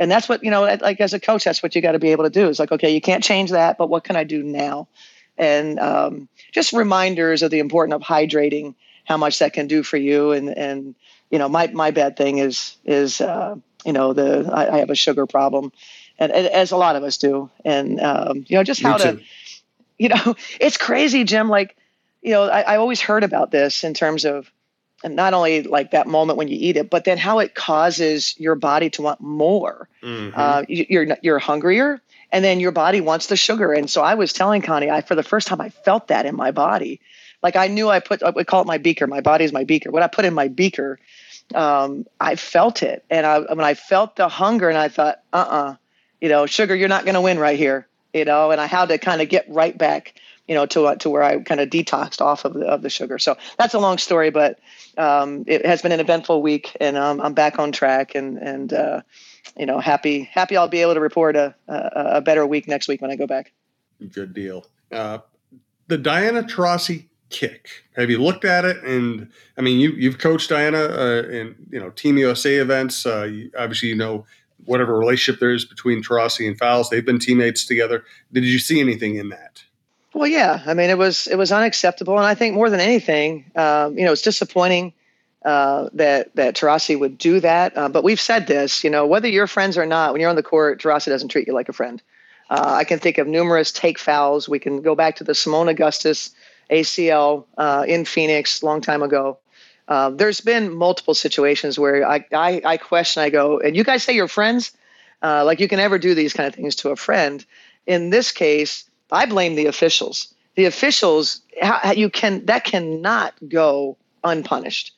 And 0.00 0.10
that's 0.10 0.28
what, 0.28 0.42
you 0.42 0.50
know, 0.50 0.62
like 0.62 1.00
as 1.00 1.14
a 1.14 1.20
coach, 1.20 1.44
that's 1.44 1.62
what 1.62 1.74
you 1.74 1.82
got 1.82 1.92
to 1.92 1.98
be 1.98 2.12
able 2.12 2.24
to 2.24 2.30
do 2.30 2.48
is 2.48 2.58
like, 2.58 2.72
okay, 2.72 2.92
you 2.92 3.00
can't 3.00 3.22
change 3.22 3.50
that, 3.50 3.78
but 3.78 3.88
what 3.88 4.04
can 4.04 4.16
I 4.16 4.24
do 4.24 4.42
now? 4.42 4.88
And 5.38 5.78
um, 5.78 6.28
just 6.52 6.72
reminders 6.72 7.42
of 7.42 7.50
the 7.50 7.60
importance 7.60 7.94
of 7.94 8.02
hydrating 8.02 8.74
how 9.04 9.16
much 9.16 9.38
that 9.38 9.52
can 9.52 9.66
do 9.66 9.82
for 9.82 9.96
you. 9.96 10.32
And 10.32 10.48
and 10.48 10.94
you 11.30 11.38
know, 11.38 11.48
my 11.48 11.66
my 11.68 11.90
bad 11.90 12.16
thing 12.16 12.38
is 12.38 12.76
is 12.84 13.20
uh, 13.20 13.56
you 13.84 13.92
know 13.92 14.12
the 14.12 14.50
I, 14.52 14.76
I, 14.76 14.78
have 14.78 14.90
a 14.90 14.94
sugar 14.94 15.26
problem, 15.26 15.72
and, 16.18 16.32
and, 16.32 16.46
as 16.46 16.72
a 16.72 16.76
lot 16.76 16.96
of 16.96 17.02
us 17.02 17.18
do. 17.18 17.50
And 17.64 18.00
um, 18.00 18.44
you 18.48 18.56
know, 18.56 18.64
just 18.64 18.82
how 18.82 18.96
to, 18.96 19.20
you 19.98 20.08
know, 20.08 20.36
it's 20.60 20.78
crazy, 20.78 21.24
Jim. 21.24 21.48
Like, 21.50 21.76
you 22.22 22.32
know, 22.32 22.44
I, 22.44 22.62
I 22.62 22.76
always 22.76 23.00
heard 23.00 23.24
about 23.24 23.50
this 23.50 23.84
in 23.84 23.92
terms 23.92 24.24
of 24.24 24.50
and 25.06 25.14
not 25.14 25.34
only 25.34 25.62
like 25.62 25.92
that 25.92 26.08
moment 26.08 26.36
when 26.36 26.48
you 26.48 26.56
eat 26.60 26.76
it, 26.76 26.90
but 26.90 27.04
then 27.04 27.16
how 27.16 27.38
it 27.38 27.54
causes 27.54 28.34
your 28.38 28.56
body 28.56 28.90
to 28.90 29.02
want 29.02 29.20
more. 29.20 29.88
Mm-hmm. 30.02 30.34
Uh, 30.34 30.64
you, 30.68 31.00
are 31.00 31.18
you're 31.22 31.38
hungrier, 31.38 32.02
and 32.32 32.44
then 32.44 32.58
your 32.58 32.72
body 32.72 33.00
wants 33.00 33.28
the 33.28 33.36
sugar. 33.36 33.72
And 33.72 33.88
so 33.88 34.02
I 34.02 34.14
was 34.14 34.32
telling 34.32 34.62
Connie, 34.62 34.90
I 34.90 35.02
for 35.02 35.14
the 35.14 35.22
first 35.22 35.46
time 35.46 35.60
I 35.60 35.68
felt 35.68 36.08
that 36.08 36.26
in 36.26 36.34
my 36.34 36.50
body. 36.50 37.00
Like 37.40 37.54
I 37.54 37.68
knew 37.68 37.88
I 37.88 38.00
put 38.00 38.24
I 38.24 38.30
would 38.30 38.48
call 38.48 38.62
it 38.62 38.66
my 38.66 38.78
beaker. 38.78 39.06
My 39.06 39.20
body's 39.20 39.52
my 39.52 39.62
beaker. 39.62 39.92
What 39.92 40.02
I 40.02 40.08
put 40.08 40.24
in 40.24 40.34
my 40.34 40.48
beaker, 40.48 40.98
um, 41.54 42.04
I 42.20 42.34
felt 42.34 42.82
it, 42.82 43.04
and 43.08 43.24
I 43.24 43.38
when 43.38 43.60
I 43.60 43.74
felt 43.74 44.16
the 44.16 44.28
hunger, 44.28 44.68
and 44.68 44.76
I 44.76 44.88
thought, 44.88 45.20
uh, 45.32 45.36
uh-uh, 45.36 45.56
uh 45.56 45.76
you 46.20 46.28
know, 46.28 46.46
sugar, 46.46 46.74
you're 46.74 46.88
not 46.88 47.04
going 47.04 47.14
to 47.14 47.20
win 47.20 47.38
right 47.38 47.56
here, 47.56 47.86
you 48.12 48.24
know. 48.24 48.50
And 48.50 48.60
I 48.60 48.66
had 48.66 48.88
to 48.88 48.98
kind 48.98 49.22
of 49.22 49.28
get 49.28 49.46
right 49.48 49.78
back 49.78 50.14
you 50.46 50.54
know, 50.54 50.66
to 50.66 50.86
uh, 50.86 50.94
to 50.96 51.10
where 51.10 51.22
I 51.22 51.38
kind 51.40 51.60
of 51.60 51.68
detoxed 51.70 52.20
off 52.20 52.44
of 52.44 52.54
the, 52.54 52.66
of 52.66 52.82
the 52.82 52.90
sugar. 52.90 53.18
So 53.18 53.36
that's 53.58 53.74
a 53.74 53.78
long 53.78 53.98
story, 53.98 54.30
but 54.30 54.58
um, 54.96 55.44
it 55.46 55.66
has 55.66 55.82
been 55.82 55.92
an 55.92 56.00
eventful 56.00 56.42
week, 56.42 56.76
and 56.80 56.96
um, 56.96 57.20
I'm 57.20 57.34
back 57.34 57.58
on 57.58 57.72
track, 57.72 58.14
and 58.14 58.38
and 58.38 58.72
uh, 58.72 59.02
you 59.56 59.66
know, 59.66 59.80
happy 59.80 60.24
happy 60.32 60.56
I'll 60.56 60.68
be 60.68 60.82
able 60.82 60.94
to 60.94 61.00
report 61.00 61.36
a, 61.36 61.54
a, 61.68 61.90
a 61.94 62.20
better 62.20 62.46
week 62.46 62.68
next 62.68 62.88
week 62.88 63.02
when 63.02 63.10
I 63.10 63.16
go 63.16 63.26
back. 63.26 63.52
Good 64.12 64.34
deal. 64.34 64.66
Uh, 64.92 65.18
the 65.88 65.98
Diana 65.98 66.42
Taurasi 66.42 67.06
kick. 67.30 67.68
Have 67.96 68.10
you 68.10 68.18
looked 68.18 68.44
at 68.44 68.64
it? 68.64 68.82
And 68.84 69.30
I 69.56 69.62
mean, 69.62 69.80
you 69.80 69.90
you've 69.92 70.18
coached 70.18 70.50
Diana 70.50 70.78
uh, 70.78 71.22
in 71.28 71.56
you 71.70 71.80
know 71.80 71.90
Team 71.90 72.18
USA 72.18 72.56
events. 72.56 73.04
Uh, 73.04 73.24
you, 73.24 73.50
obviously, 73.58 73.88
you 73.88 73.96
know 73.96 74.26
whatever 74.64 74.98
relationship 74.98 75.40
there 75.40 75.52
is 75.52 75.64
between 75.64 76.02
Taurasi 76.02 76.46
and 76.46 76.58
Fowles. 76.58 76.90
They've 76.90 77.04
been 77.04 77.18
teammates 77.18 77.64
together. 77.64 78.04
Did 78.32 78.44
you 78.44 78.58
see 78.58 78.80
anything 78.80 79.16
in 79.16 79.28
that? 79.28 79.62
Well, 80.16 80.28
yeah. 80.28 80.62
I 80.64 80.72
mean, 80.72 80.88
it 80.88 80.96
was 80.96 81.26
it 81.26 81.36
was 81.36 81.52
unacceptable, 81.52 82.16
and 82.16 82.24
I 82.24 82.34
think 82.34 82.54
more 82.54 82.70
than 82.70 82.80
anything, 82.80 83.50
um, 83.54 83.98
you 83.98 84.06
know, 84.06 84.12
it's 84.12 84.22
disappointing 84.22 84.94
uh, 85.44 85.90
that 85.92 86.34
that 86.36 86.56
Taurasi 86.56 86.98
would 86.98 87.18
do 87.18 87.38
that. 87.40 87.76
Uh, 87.76 87.90
but 87.90 88.02
we've 88.02 88.18
said 88.18 88.46
this, 88.46 88.82
you 88.82 88.88
know, 88.88 89.06
whether 89.06 89.28
you're 89.28 89.46
friends 89.46 89.76
or 89.76 89.84
not, 89.84 90.12
when 90.12 90.22
you're 90.22 90.30
on 90.30 90.36
the 90.36 90.42
court, 90.42 90.80
Taurasi 90.80 91.08
doesn't 91.08 91.28
treat 91.28 91.46
you 91.46 91.52
like 91.52 91.68
a 91.68 91.74
friend. 91.74 92.00
Uh, 92.48 92.76
I 92.78 92.84
can 92.84 92.98
think 92.98 93.18
of 93.18 93.26
numerous 93.26 93.70
take 93.70 93.98
fouls. 93.98 94.48
We 94.48 94.58
can 94.58 94.80
go 94.80 94.94
back 94.94 95.16
to 95.16 95.24
the 95.24 95.34
Seimone 95.34 95.68
Augustus 95.68 96.30
ACL 96.70 97.44
uh, 97.58 97.84
in 97.86 98.06
Phoenix 98.06 98.62
long 98.62 98.80
time 98.80 99.02
ago. 99.02 99.36
Uh, 99.86 100.08
there's 100.08 100.40
been 100.40 100.72
multiple 100.72 101.12
situations 101.12 101.78
where 101.78 102.08
I, 102.08 102.24
I, 102.32 102.62
I 102.64 102.76
question. 102.78 103.22
I 103.22 103.28
go, 103.28 103.60
and 103.60 103.76
you 103.76 103.84
guys 103.84 104.02
say 104.02 104.14
you're 104.14 104.28
friends, 104.28 104.72
uh, 105.22 105.44
like 105.44 105.60
you 105.60 105.68
can 105.68 105.78
ever 105.78 105.98
do 105.98 106.14
these 106.14 106.32
kind 106.32 106.46
of 106.46 106.54
things 106.54 106.76
to 106.76 106.88
a 106.88 106.96
friend. 106.96 107.44
In 107.86 108.08
this 108.08 108.32
case 108.32 108.88
I 109.10 109.26
blame 109.26 109.54
the 109.54 109.66
officials. 109.66 110.34
The 110.56 110.64
officials, 110.64 111.42
how, 111.60 111.92
you 111.92 112.10
can 112.10 112.44
that 112.46 112.64
cannot 112.64 113.34
go 113.48 113.96
unpunished. 114.24 114.92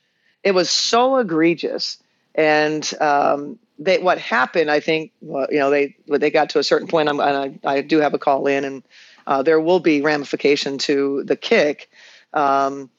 It 0.45 0.53
was 0.53 0.71
so 0.71 1.17
egregious, 1.17 1.99
and 2.35 2.89
um, 3.01 3.59
they 3.79 3.99
what 3.99 4.19
happened. 4.19 4.71
I 4.71 4.81
think 4.81 5.13
well, 5.21 5.47
you 5.51 5.59
know 5.59 5.71
they 5.71 5.97
they 6.07 6.31
got 6.31 6.51
to 6.51 6.59
a 6.59 6.65
certain 6.65 6.89
point. 6.89 7.09
And 7.09 7.21
I, 7.21 7.59
I 7.65 7.81
do 7.81 7.99
have 7.99 8.15
a 8.15 8.19
call 8.19 8.47
in, 8.47 8.65
and 8.65 8.83
uh, 9.27 9.43
there 9.43 9.61
will 9.61 9.81
be 9.81 10.01
ramification 10.01 10.79
to 10.79 11.25
the 11.25 11.37
kick. 11.37 11.91
Um, 12.33 12.91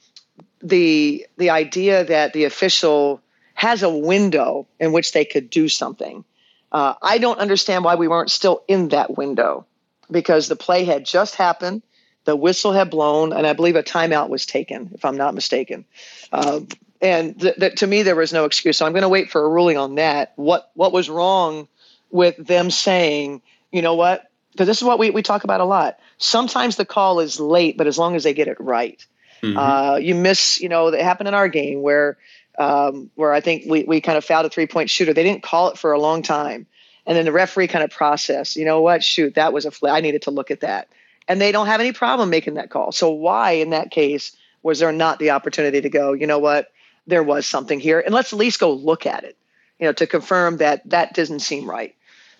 the 0.61 1.25
the 1.37 1.49
idea 1.49 2.03
that 2.03 2.33
the 2.33 2.43
official 2.43 3.21
has 3.53 3.83
a 3.83 3.89
window 3.89 4.67
in 4.79 4.91
which 4.91 5.13
they 5.13 5.25
could 5.25 5.49
do 5.49 5.69
something. 5.69 6.23
Uh, 6.71 6.93
I 7.01 7.17
don't 7.17 7.39
understand 7.39 7.83
why 7.83 7.95
we 7.95 8.07
weren't 8.07 8.31
still 8.31 8.63
in 8.67 8.89
that 8.89 9.17
window 9.17 9.65
because 10.11 10.47
the 10.47 10.55
play 10.55 10.83
had 10.83 11.05
just 11.05 11.35
happened, 11.35 11.81
the 12.25 12.35
whistle 12.35 12.73
had 12.73 12.89
blown, 12.89 13.33
and 13.33 13.47
I 13.47 13.53
believe 13.53 13.75
a 13.75 13.83
timeout 13.83 14.29
was 14.29 14.45
taken, 14.45 14.91
if 14.93 15.05
I'm 15.05 15.17
not 15.17 15.33
mistaken. 15.33 15.85
Uh, 16.31 16.61
and 17.01 17.39
th- 17.39 17.55
th- 17.55 17.75
to 17.75 17.87
me, 17.87 18.03
there 18.03 18.15
was 18.15 18.33
no 18.33 18.45
excuse. 18.45 18.77
So 18.77 18.85
I'm 18.85 18.91
going 18.91 19.03
to 19.03 19.09
wait 19.09 19.29
for 19.29 19.43
a 19.43 19.49
ruling 19.49 19.77
on 19.77 19.95
that. 19.95 20.33
What 20.35 20.69
what 20.73 20.91
was 20.91 21.09
wrong 21.09 21.67
with 22.11 22.35
them 22.37 22.71
saying, 22.71 23.41
you 23.71 23.81
know 23.81 23.95
what? 23.95 24.29
Because 24.51 24.67
this 24.67 24.77
is 24.77 24.83
what 24.83 24.99
we, 24.99 25.09
we 25.11 25.21
talk 25.21 25.43
about 25.43 25.61
a 25.61 25.65
lot. 25.65 25.99
Sometimes 26.17 26.75
the 26.75 26.85
call 26.85 27.19
is 27.19 27.39
late, 27.39 27.77
but 27.77 27.87
as 27.87 27.97
long 27.97 28.15
as 28.15 28.23
they 28.23 28.33
get 28.33 28.47
it 28.47 28.59
right. 28.59 29.05
Mm-hmm. 29.41 29.57
Uh, 29.57 29.95
you 29.97 30.15
miss, 30.15 30.59
you 30.59 30.67
know, 30.67 30.91
that 30.91 31.01
happened 31.01 31.29
in 31.29 31.33
our 31.33 31.47
game 31.47 31.81
where 31.81 32.17
um, 32.57 33.09
where 33.15 33.31
I 33.31 33.39
think 33.39 33.63
we, 33.67 33.83
we 33.83 34.01
kind 34.01 34.17
of 34.17 34.25
fouled 34.25 34.45
a 34.45 34.49
three 34.49 34.67
point 34.67 34.89
shooter. 34.89 35.13
They 35.13 35.23
didn't 35.23 35.43
call 35.43 35.69
it 35.69 35.77
for 35.77 35.93
a 35.93 35.99
long 35.99 36.21
time. 36.21 36.65
And 37.09 37.17
then 37.17 37.25
the 37.25 37.31
referee 37.31 37.67
kind 37.67 37.83
of 37.83 37.89
process, 37.89 38.55
you 38.55 38.65
know 38.65 38.81
what? 38.81 39.03
Shoot, 39.03 39.33
that 39.33 39.51
was 39.51 39.65
a 39.65 39.71
fl- 39.71 39.87
I 39.87 39.99
needed 39.99 40.21
to 40.21 40.31
look 40.31 40.51
at 40.51 40.59
that. 40.59 40.87
And 41.27 41.41
they 41.41 41.51
don't 41.51 41.65
have 41.65 41.79
any 41.79 41.91
problem 41.91 42.29
making 42.29 42.53
that 42.53 42.69
call. 42.69 42.91
So 42.91 43.09
why 43.09 43.53
in 43.53 43.71
that 43.71 43.89
case 43.89 44.37
was 44.61 44.77
there 44.77 44.91
not 44.91 45.17
the 45.17 45.31
opportunity 45.31 45.81
to 45.81 45.89
go, 45.89 46.13
you 46.13 46.27
know 46.27 46.37
what? 46.37 46.71
There 47.07 47.23
was 47.23 47.47
something 47.47 47.79
here. 47.79 47.99
And 47.99 48.13
let's 48.13 48.31
at 48.31 48.37
least 48.37 48.59
go 48.59 48.71
look 48.71 49.07
at 49.07 49.23
it, 49.23 49.35
you 49.79 49.87
know, 49.87 49.93
to 49.93 50.05
confirm 50.05 50.57
that 50.57 50.87
that 50.91 51.15
doesn't 51.15 51.39
seem 51.39 51.67
right. 51.67 51.95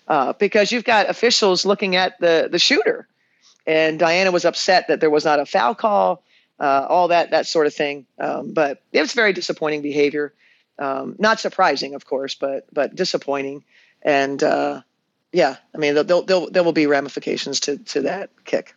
Uh, 0.06 0.34
because 0.34 0.70
you've 0.70 0.84
got 0.84 1.10
officials 1.10 1.66
looking 1.66 1.96
at 1.96 2.20
the 2.20 2.48
the 2.50 2.58
shooter. 2.60 3.08
And 3.66 3.98
Diana 3.98 4.30
was 4.30 4.44
upset 4.44 4.86
that 4.86 5.00
there 5.00 5.10
was 5.10 5.24
not 5.24 5.40
a 5.40 5.46
foul 5.46 5.74
call, 5.74 6.22
uh, 6.60 6.86
all 6.88 7.08
that 7.08 7.32
that 7.32 7.48
sort 7.48 7.66
of 7.66 7.74
thing. 7.74 8.06
Um, 8.20 8.52
but 8.52 8.82
it 8.92 9.00
was 9.00 9.14
very 9.14 9.32
disappointing 9.32 9.82
behavior. 9.82 10.32
Um, 10.78 11.16
not 11.18 11.40
surprising, 11.40 11.94
of 11.94 12.06
course, 12.06 12.36
but 12.36 12.72
but 12.72 12.94
disappointing 12.94 13.64
and 14.02 14.42
uh, 14.42 14.82
yeah, 15.32 15.56
I 15.74 15.78
mean, 15.78 15.94
there 15.94 16.04
there 16.04 16.64
will 16.64 16.72
be 16.72 16.86
ramifications 16.86 17.60
to 17.60 17.78
to 17.78 18.02
that 18.02 18.30
kick. 18.44 18.74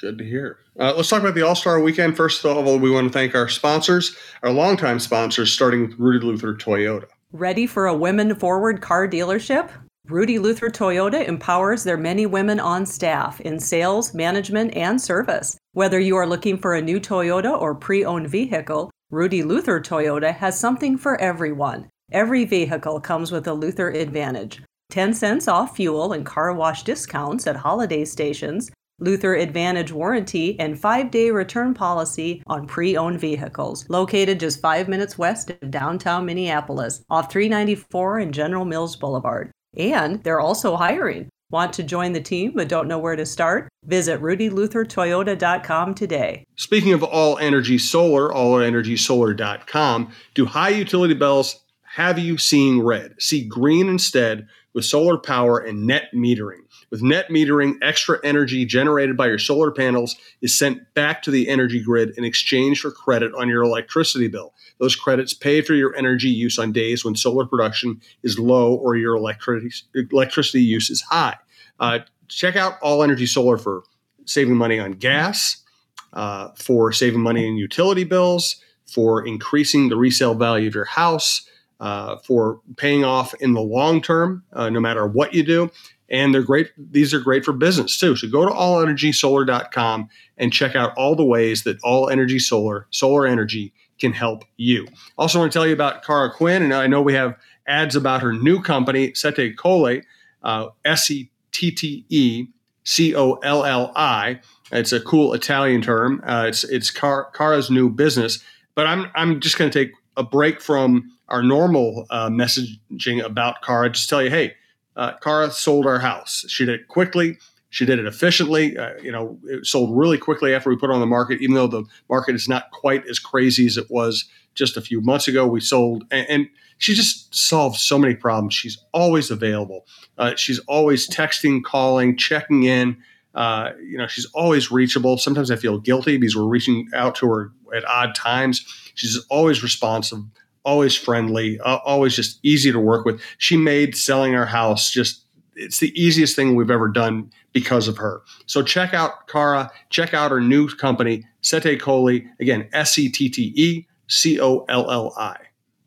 Good 0.00 0.18
to 0.18 0.24
hear. 0.24 0.58
Uh, 0.78 0.94
let's 0.96 1.08
talk 1.08 1.20
about 1.20 1.34
the 1.34 1.42
All 1.42 1.54
Star 1.54 1.80
Weekend. 1.80 2.16
First 2.16 2.44
of 2.44 2.66
all, 2.66 2.78
we 2.78 2.90
want 2.90 3.08
to 3.08 3.12
thank 3.12 3.34
our 3.34 3.48
sponsors, 3.48 4.16
our 4.42 4.50
longtime 4.50 5.00
sponsors, 5.00 5.52
starting 5.52 5.82
with 5.82 5.98
Rudy 5.98 6.24
Luther 6.24 6.54
Toyota. 6.54 7.06
Ready 7.32 7.66
for 7.66 7.86
a 7.86 7.94
women 7.94 8.34
forward 8.34 8.80
car 8.80 9.06
dealership? 9.06 9.70
Rudy 10.08 10.38
Luther 10.38 10.70
Toyota 10.70 11.26
empowers 11.26 11.82
their 11.82 11.96
many 11.96 12.26
women 12.26 12.60
on 12.60 12.86
staff 12.86 13.40
in 13.40 13.58
sales, 13.58 14.14
management, 14.14 14.74
and 14.76 15.00
service. 15.00 15.58
Whether 15.72 15.98
you 15.98 16.16
are 16.16 16.28
looking 16.28 16.56
for 16.58 16.74
a 16.74 16.82
new 16.82 17.00
Toyota 17.00 17.60
or 17.60 17.74
pre 17.74 18.04
owned 18.04 18.28
vehicle, 18.28 18.90
Rudy 19.10 19.42
Luther 19.42 19.80
Toyota 19.80 20.34
has 20.34 20.58
something 20.58 20.96
for 20.96 21.20
everyone. 21.20 21.90
Every 22.12 22.44
vehicle 22.44 23.00
comes 23.00 23.32
with 23.32 23.48
a 23.48 23.52
Luther 23.52 23.90
Advantage 23.90 24.62
10 24.90 25.12
cents 25.12 25.48
off 25.48 25.74
fuel 25.74 26.12
and 26.12 26.24
car 26.24 26.52
wash 26.52 26.84
discounts 26.84 27.48
at 27.48 27.56
holiday 27.56 28.04
stations, 28.04 28.70
Luther 29.00 29.34
Advantage 29.34 29.90
warranty, 29.90 30.58
and 30.60 30.78
five 30.78 31.10
day 31.10 31.32
return 31.32 31.74
policy 31.74 32.44
on 32.46 32.68
pre 32.68 32.96
owned 32.96 33.18
vehicles. 33.18 33.84
Located 33.88 34.38
just 34.38 34.60
five 34.60 34.86
minutes 34.86 35.18
west 35.18 35.50
of 35.50 35.70
downtown 35.72 36.24
Minneapolis, 36.24 37.02
off 37.10 37.32
394 37.32 38.20
and 38.20 38.32
General 38.32 38.64
Mills 38.64 38.94
Boulevard. 38.94 39.50
And 39.76 40.22
they're 40.22 40.40
also 40.40 40.76
hiring. 40.76 41.28
Want 41.50 41.72
to 41.74 41.82
join 41.82 42.12
the 42.12 42.20
team 42.20 42.52
but 42.54 42.68
don't 42.68 42.88
know 42.88 42.98
where 42.98 43.16
to 43.16 43.26
start? 43.26 43.68
Visit 43.84 44.20
rudyluthertoyota.com 44.20 45.94
today. 45.94 46.44
Speaking 46.54 46.92
of 46.92 47.02
All 47.02 47.38
Energy 47.38 47.78
Solar, 47.78 48.30
allenergysolar.com, 48.30 50.12
do 50.34 50.46
high 50.46 50.70
utility 50.70 51.14
bills 51.14 51.65
have 51.96 52.18
you 52.18 52.36
seeing 52.36 52.82
red? 52.82 53.14
See 53.18 53.42
green 53.42 53.88
instead 53.88 54.48
with 54.74 54.84
solar 54.84 55.16
power 55.16 55.58
and 55.58 55.86
net 55.86 56.10
metering. 56.14 56.60
With 56.90 57.00
net 57.00 57.30
metering, 57.30 57.76
extra 57.80 58.18
energy 58.22 58.66
generated 58.66 59.16
by 59.16 59.28
your 59.28 59.38
solar 59.38 59.70
panels 59.70 60.14
is 60.42 60.56
sent 60.56 60.92
back 60.92 61.22
to 61.22 61.30
the 61.30 61.48
energy 61.48 61.82
grid 61.82 62.12
in 62.18 62.22
exchange 62.22 62.82
for 62.82 62.90
credit 62.90 63.32
on 63.32 63.48
your 63.48 63.62
electricity 63.62 64.28
bill. 64.28 64.52
Those 64.78 64.94
credits 64.94 65.32
pay 65.32 65.62
for 65.62 65.72
your 65.72 65.96
energy 65.96 66.28
use 66.28 66.58
on 66.58 66.70
days 66.70 67.02
when 67.02 67.16
solar 67.16 67.46
production 67.46 68.02
is 68.22 68.38
low 68.38 68.74
or 68.74 68.94
your 68.94 69.16
electricity, 69.16 69.74
electricity 70.12 70.62
use 70.62 70.90
is 70.90 71.00
high. 71.00 71.38
Uh, 71.80 72.00
check 72.28 72.56
out 72.56 72.74
All 72.82 73.02
Energy 73.02 73.24
Solar 73.24 73.56
for 73.56 73.84
saving 74.26 74.56
money 74.56 74.78
on 74.78 74.92
gas, 74.92 75.64
uh, 76.12 76.48
for 76.56 76.92
saving 76.92 77.22
money 77.22 77.48
in 77.48 77.56
utility 77.56 78.04
bills, 78.04 78.60
for 78.84 79.26
increasing 79.26 79.88
the 79.88 79.96
resale 79.96 80.34
value 80.34 80.68
of 80.68 80.74
your 80.74 80.84
house 80.84 81.48
uh, 81.80 82.16
for 82.18 82.60
paying 82.76 83.04
off 83.04 83.34
in 83.34 83.52
the 83.52 83.60
long 83.60 84.00
term, 84.00 84.44
uh, 84.52 84.70
no 84.70 84.80
matter 84.80 85.06
what 85.06 85.34
you 85.34 85.42
do. 85.42 85.70
And 86.08 86.32
they're 86.32 86.42
great. 86.42 86.70
These 86.78 87.12
are 87.12 87.20
great 87.20 87.44
for 87.44 87.52
business 87.52 87.98
too. 87.98 88.14
So 88.14 88.28
go 88.28 88.46
to 88.46 88.52
allenergysolar.com 88.52 90.08
and 90.38 90.52
check 90.52 90.76
out 90.76 90.96
all 90.96 91.16
the 91.16 91.24
ways 91.24 91.64
that 91.64 91.78
All 91.82 92.08
Energy 92.08 92.38
Solar, 92.38 92.86
solar 92.90 93.26
energy, 93.26 93.72
can 93.98 94.12
help 94.12 94.44
you. 94.56 94.86
Also, 95.18 95.38
want 95.38 95.50
to 95.50 95.58
tell 95.58 95.66
you 95.66 95.72
about 95.72 96.04
Cara 96.04 96.30
Quinn, 96.30 96.62
and 96.62 96.74
I 96.74 96.86
know 96.86 97.02
we 97.02 97.14
have 97.14 97.34
ads 97.66 97.96
about 97.96 98.22
her 98.22 98.32
new 98.32 98.62
company, 98.62 99.14
Sette 99.14 99.56
Colli, 99.56 100.02
uh, 100.42 100.68
S 100.84 101.10
E 101.10 101.30
T 101.50 101.70
T 101.72 102.04
E 102.08 102.46
C 102.84 103.14
O 103.16 103.34
L 103.42 103.64
L 103.64 103.92
I. 103.96 104.40
It's 104.70 104.92
a 104.92 105.00
cool 105.00 105.32
Italian 105.32 105.82
term. 105.82 106.22
Uh, 106.24 106.44
it's 106.48 106.62
it's 106.62 106.90
Car- 106.90 107.30
Cara's 107.32 107.70
new 107.70 107.88
business 107.90 108.44
but 108.76 108.86
I'm 108.86 109.10
I'm 109.16 109.40
just 109.40 109.58
going 109.58 109.68
to 109.68 109.84
take 109.86 109.92
a 110.16 110.22
break 110.22 110.60
from 110.60 111.10
our 111.28 111.42
normal 111.42 112.06
uh, 112.10 112.28
messaging 112.28 113.24
about 113.24 113.62
Cara. 113.62 113.90
Just 113.90 114.08
tell 114.08 114.22
you, 114.22 114.30
hey, 114.30 114.54
uh, 114.96 115.12
Cara 115.22 115.50
sold 115.50 115.86
our 115.86 115.98
house. 115.98 116.44
She 116.48 116.64
did 116.64 116.80
it 116.80 116.88
quickly. 116.88 117.38
She 117.70 117.84
did 117.84 117.98
it 117.98 118.06
efficiently. 118.06 118.78
Uh, 118.78 118.94
you 119.02 119.12
know, 119.12 119.38
it 119.44 119.66
sold 119.66 119.96
really 119.96 120.18
quickly 120.18 120.54
after 120.54 120.70
we 120.70 120.76
put 120.76 120.90
it 120.90 120.94
on 120.94 121.00
the 121.00 121.06
market, 121.06 121.42
even 121.42 121.54
though 121.54 121.66
the 121.66 121.84
market 122.08 122.34
is 122.34 122.48
not 122.48 122.70
quite 122.70 123.06
as 123.08 123.18
crazy 123.18 123.66
as 123.66 123.76
it 123.76 123.86
was 123.90 124.24
just 124.54 124.76
a 124.76 124.80
few 124.80 125.00
months 125.00 125.28
ago. 125.28 125.46
We 125.46 125.60
sold, 125.60 126.04
and, 126.10 126.26
and 126.28 126.48
she 126.78 126.94
just 126.94 127.34
solves 127.34 127.80
so 127.80 127.98
many 127.98 128.14
problems. 128.14 128.54
She's 128.54 128.78
always 128.92 129.30
available. 129.30 129.86
Uh, 130.16 130.34
she's 130.36 130.58
always 130.60 131.08
texting, 131.08 131.62
calling, 131.62 132.16
checking 132.16 132.62
in. 132.62 132.96
Uh, 133.34 133.72
you 133.82 133.98
know, 133.98 134.06
she's 134.06 134.26
always 134.32 134.70
reachable. 134.70 135.18
Sometimes 135.18 135.50
I 135.50 135.56
feel 135.56 135.78
guilty 135.78 136.16
because 136.16 136.34
we're 136.34 136.44
reaching 136.44 136.88
out 136.94 137.14
to 137.16 137.26
her 137.28 137.52
at 137.74 137.84
odd 137.84 138.14
times. 138.14 138.64
She's 138.94 139.18
always 139.28 139.62
responsive, 139.62 140.20
always 140.66 140.94
friendly, 140.94 141.58
uh, 141.60 141.78
always 141.84 142.14
just 142.14 142.40
easy 142.42 142.72
to 142.72 142.80
work 142.80 143.06
with. 143.06 143.20
She 143.38 143.56
made 143.56 143.96
selling 143.96 144.34
our 144.34 144.44
house 144.44 144.90
just 144.90 145.22
it's 145.58 145.78
the 145.78 145.90
easiest 145.98 146.36
thing 146.36 146.54
we've 146.54 146.70
ever 146.70 146.88
done 146.88 147.30
because 147.54 147.88
of 147.88 147.96
her. 147.96 148.20
So 148.44 148.62
check 148.62 148.92
out 148.92 149.26
Cara, 149.26 149.70
check 149.88 150.12
out 150.12 150.30
her 150.30 150.40
new 150.40 150.68
company, 150.68 151.24
Sette 151.40 151.80
Colli. 151.80 152.28
Again, 152.40 152.68
S 152.74 152.98
E 152.98 153.08
T 153.08 153.30
T 153.30 153.52
E 153.56 153.86
C 154.06 154.38
O 154.38 154.66
L 154.68 154.90
L 154.90 155.14
I. 155.16 155.36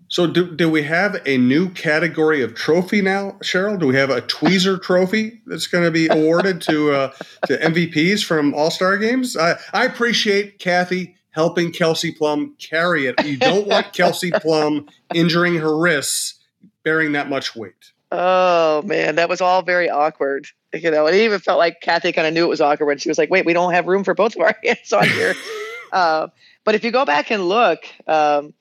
So 0.08 0.26
do, 0.26 0.56
do 0.56 0.68
we 0.68 0.82
have 0.84 1.22
a 1.28 1.38
new 1.38 1.70
category 1.70 2.42
of 2.42 2.56
trophy 2.56 3.00
now, 3.00 3.38
Cheryl? 3.44 3.80
Do 3.80 3.86
we 3.86 3.96
have 3.96 4.10
a 4.10 4.22
tweezer 4.24 4.82
trophy 4.82 5.40
that's 5.46 5.68
going 5.68 5.84
to 5.84 5.92
be 5.92 6.08
awarded 6.08 6.62
to 6.64 6.92
uh, 6.92 7.14
to 7.46 7.58
MVPs 7.58 8.26
from 8.26 8.56
All 8.56 8.72
Star 8.72 8.98
games? 8.98 9.38
I, 9.38 9.60
I 9.72 9.86
appreciate 9.86 10.58
Kathy 10.58 11.16
helping 11.32 11.72
Kelsey 11.72 12.12
Plum 12.12 12.56
carry 12.60 13.06
it. 13.06 13.24
You 13.26 13.38
don't 13.38 13.68
want 13.68 13.94
Kelsey 13.94 14.32
Plum 14.32 14.88
injuring 15.14 15.56
her 15.56 15.78
wrists 15.78 16.36
bearing 16.84 17.14
that 17.14 17.30
much 17.30 17.56
weight. 17.56 17.92
Oh 18.12 18.82
man, 18.84 19.16
that 19.16 19.30
was 19.30 19.42
all 19.42 19.62
very 19.62 19.90
awkward. 19.90 20.48
You 20.74 20.92
know, 20.92 21.08
it 21.08 21.16
even 21.16 21.40
felt 21.40 21.60
like 21.60 21.82
Kathy 21.82 22.12
kind 22.12 22.28
of 22.28 22.34
knew 22.34 22.46
it 22.46 22.50
was 22.50 22.62
awkward 22.62 22.88
when 22.88 22.98
she 22.98 23.10
was 23.10 23.18
like, 23.18 23.30
"Wait, 23.30 23.46
we 23.46 23.54
don't 23.54 23.74
have 23.74 23.86
room 23.88 24.04
for 24.04 24.14
both 24.14 24.36
of 24.36 24.42
our 24.42 24.56
hands 24.64 24.92
on 24.92 25.08
here." 25.08 25.36
uh, 25.92 26.28
but 26.64 26.76
if 26.76 26.84
you 26.84 26.92
go 26.92 27.06
back 27.06 27.32
and 27.32 27.48
look, 27.48 27.80
um, 28.08 28.54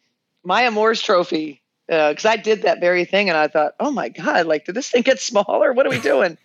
Maya 0.45 0.71
Moore's 0.71 1.01
trophy, 1.01 1.63
because 1.87 2.27
uh, 2.27 2.31
I 2.31 2.37
did 2.37 2.63
that 2.63 2.81
very 2.81 3.07
thing, 3.07 3.31
and 3.31 3.39
I 3.39 3.49
thought, 3.49 3.73
oh 3.81 3.91
my 3.91 4.11
god, 4.11 4.47
like 4.47 4.67
did 4.67 4.75
this 4.75 4.91
thing 4.91 5.03
get 5.03 5.19
smaller? 5.19 5.73
What 5.73 5.87
are 5.87 5.91
we 5.91 6.01
doing? 6.01 6.37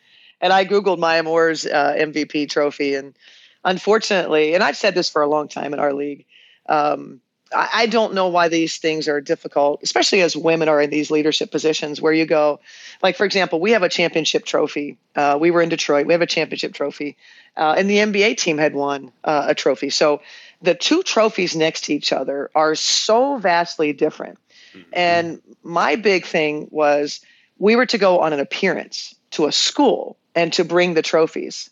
and 0.44 0.52
I 0.52 0.66
googled 0.66 1.00
Maya 1.00 1.24
Moore's 1.24 1.66
uh, 1.66 1.96
MVP 1.98 2.50
trophy, 2.50 2.96
and 2.96 3.16
unfortunately, 3.64 4.54
and 4.54 4.64
I've 4.64 4.78
said 4.78 4.96
this 4.96 5.10
for 5.10 5.22
a 5.22 5.28
long 5.28 5.48
time 5.48 5.74
in 5.74 5.80
our 5.80 5.94
league. 5.94 6.26
Um, 6.68 7.22
I, 7.54 7.70
I 7.74 7.86
don't 7.86 8.14
know 8.14 8.28
why 8.28 8.48
these 8.48 8.78
things 8.78 9.08
are 9.08 9.22
difficult, 9.22 9.82
especially 9.84 10.22
as 10.22 10.36
women 10.36 10.70
are 10.70 10.82
in 10.82 10.90
these 10.90 11.12
leadership 11.12 11.52
positions 11.52 12.02
where 12.02 12.14
you 12.14 12.26
go, 12.26 12.60
like, 13.02 13.16
for 13.16 13.26
example, 13.26 13.60
we 13.60 13.72
have 13.72 13.84
a 13.84 13.90
championship 13.90 14.46
trophy. 14.46 14.98
Uh, 15.16 15.38
we 15.40 15.52
were 15.52 15.62
in 15.62 15.70
Detroit. 15.70 16.08
We 16.08 16.14
have 16.14 16.22
a 16.22 16.28
championship 16.28 16.74
trophy. 16.74 17.18
Uh, 17.56 17.76
and 17.78 17.90
the 17.90 17.98
NBA 17.98 18.38
team 18.38 18.58
had 18.58 18.74
won 18.74 19.12
uh, 19.24 19.46
a 19.50 19.56
trophy. 19.56 19.90
So 19.90 20.22
the 20.62 20.76
two 20.76 21.04
trophies 21.04 21.56
next 21.56 21.86
to 21.86 21.94
each 21.94 22.12
other 22.12 22.50
are 22.56 22.76
so 22.76 23.38
vastly 23.38 23.94
different. 23.94 24.40
Mm-hmm. 24.74 24.90
And 24.94 25.42
my 25.64 25.96
big 25.96 26.26
thing 26.26 26.68
was 26.72 27.22
we 27.60 27.76
were 27.76 27.86
to 27.86 27.98
go 27.98 28.20
on 28.20 28.34
an 28.34 28.40
appearance 28.40 29.14
to 29.32 29.46
a 29.46 29.52
school 29.52 30.18
and 30.36 30.52
to 30.54 30.64
bring 30.64 30.94
the 30.94 31.02
trophies. 31.02 31.70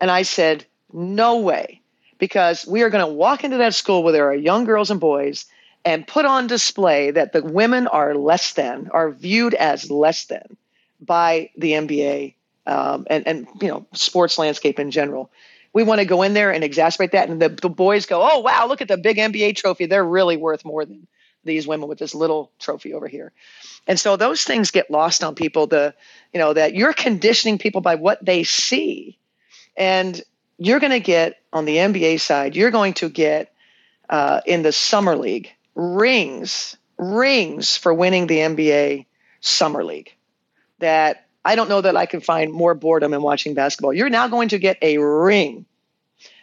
And 0.00 0.10
I 0.10 0.22
said, 0.22 0.66
no 0.94 1.38
way, 1.38 1.80
because 2.18 2.66
we 2.66 2.82
are 2.82 2.90
going 2.90 3.06
to 3.06 3.12
walk 3.12 3.44
into 3.44 3.58
that 3.58 3.74
school 3.74 4.02
where 4.02 4.12
there 4.12 4.28
are 4.28 4.34
young 4.34 4.64
girls 4.64 4.90
and 4.90 5.00
boys 5.00 5.46
and 5.84 6.06
put 6.06 6.24
on 6.24 6.46
display 6.46 7.10
that 7.10 7.32
the 7.32 7.42
women 7.42 7.86
are 7.86 8.14
less 8.14 8.54
than, 8.54 8.88
are 8.92 9.10
viewed 9.10 9.54
as 9.54 9.90
less 9.90 10.24
than 10.26 10.56
by 11.00 11.50
the 11.58 11.72
NBA 11.72 12.34
um, 12.66 13.06
and, 13.10 13.26
and, 13.26 13.46
you 13.60 13.68
know, 13.68 13.86
sports 13.92 14.38
landscape 14.38 14.78
in 14.78 14.90
general 14.90 15.30
we 15.74 15.82
want 15.82 15.98
to 15.98 16.06
go 16.06 16.22
in 16.22 16.32
there 16.32 16.52
and 16.52 16.64
exacerbate 16.64 17.10
that. 17.10 17.28
And 17.28 17.42
the, 17.42 17.50
the 17.50 17.68
boys 17.68 18.06
go, 18.06 18.22
oh, 18.22 18.38
wow, 18.38 18.66
look 18.66 18.80
at 18.80 18.88
the 18.88 18.96
big 18.96 19.18
NBA 19.18 19.56
trophy. 19.56 19.86
They're 19.86 20.04
really 20.04 20.36
worth 20.38 20.64
more 20.64 20.86
than 20.86 21.06
these 21.42 21.66
women 21.66 21.88
with 21.88 21.98
this 21.98 22.14
little 22.14 22.52
trophy 22.58 22.94
over 22.94 23.08
here. 23.08 23.32
And 23.86 24.00
so 24.00 24.16
those 24.16 24.44
things 24.44 24.70
get 24.70 24.90
lost 24.90 25.22
on 25.22 25.34
people. 25.34 25.66
The, 25.66 25.92
you 26.32 26.38
know, 26.38 26.54
that 26.54 26.74
you're 26.74 26.94
conditioning 26.94 27.58
people 27.58 27.80
by 27.80 27.96
what 27.96 28.24
they 28.24 28.44
see. 28.44 29.18
And 29.76 30.22
you're 30.58 30.80
going 30.80 30.92
to 30.92 31.00
get 31.00 31.40
on 31.52 31.64
the 31.64 31.76
NBA 31.76 32.20
side, 32.20 32.56
you're 32.56 32.70
going 32.70 32.94
to 32.94 33.08
get 33.08 33.52
uh, 34.08 34.40
in 34.46 34.62
the 34.62 34.72
summer 34.72 35.16
league 35.16 35.50
rings, 35.74 36.76
rings 36.98 37.76
for 37.76 37.92
winning 37.92 38.26
the 38.26 38.38
NBA 38.38 39.06
summer 39.40 39.84
league. 39.84 40.14
That 40.78 41.26
I 41.44 41.56
don't 41.56 41.68
know 41.68 41.80
that 41.80 41.96
I 41.96 42.06
can 42.06 42.20
find 42.20 42.52
more 42.52 42.74
boredom 42.74 43.14
in 43.14 43.22
watching 43.22 43.54
basketball. 43.54 43.92
You're 43.92 44.10
now 44.10 44.28
going 44.28 44.48
to 44.50 44.58
get 44.58 44.78
a 44.82 44.98
ring, 44.98 45.66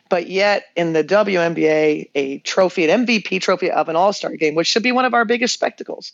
but 0.10 0.28
yet 0.28 0.66
in 0.76 0.94
the 0.94 1.04
WNBA, 1.04 2.10
a 2.16 2.40
trophy, 2.40 2.90
an 2.90 3.06
MVP 3.06 3.42
trophy 3.42 3.72
of 3.72 3.90
an 3.90 3.96
All 3.96 4.14
Star 4.14 4.36
game, 4.36 4.56
which 4.56 4.68
should 4.68 4.84
be 4.84 4.92
one 4.92 5.06
of 5.06 5.14
our 5.14 5.26
biggest 5.26 5.54
spectacles. 5.54 6.14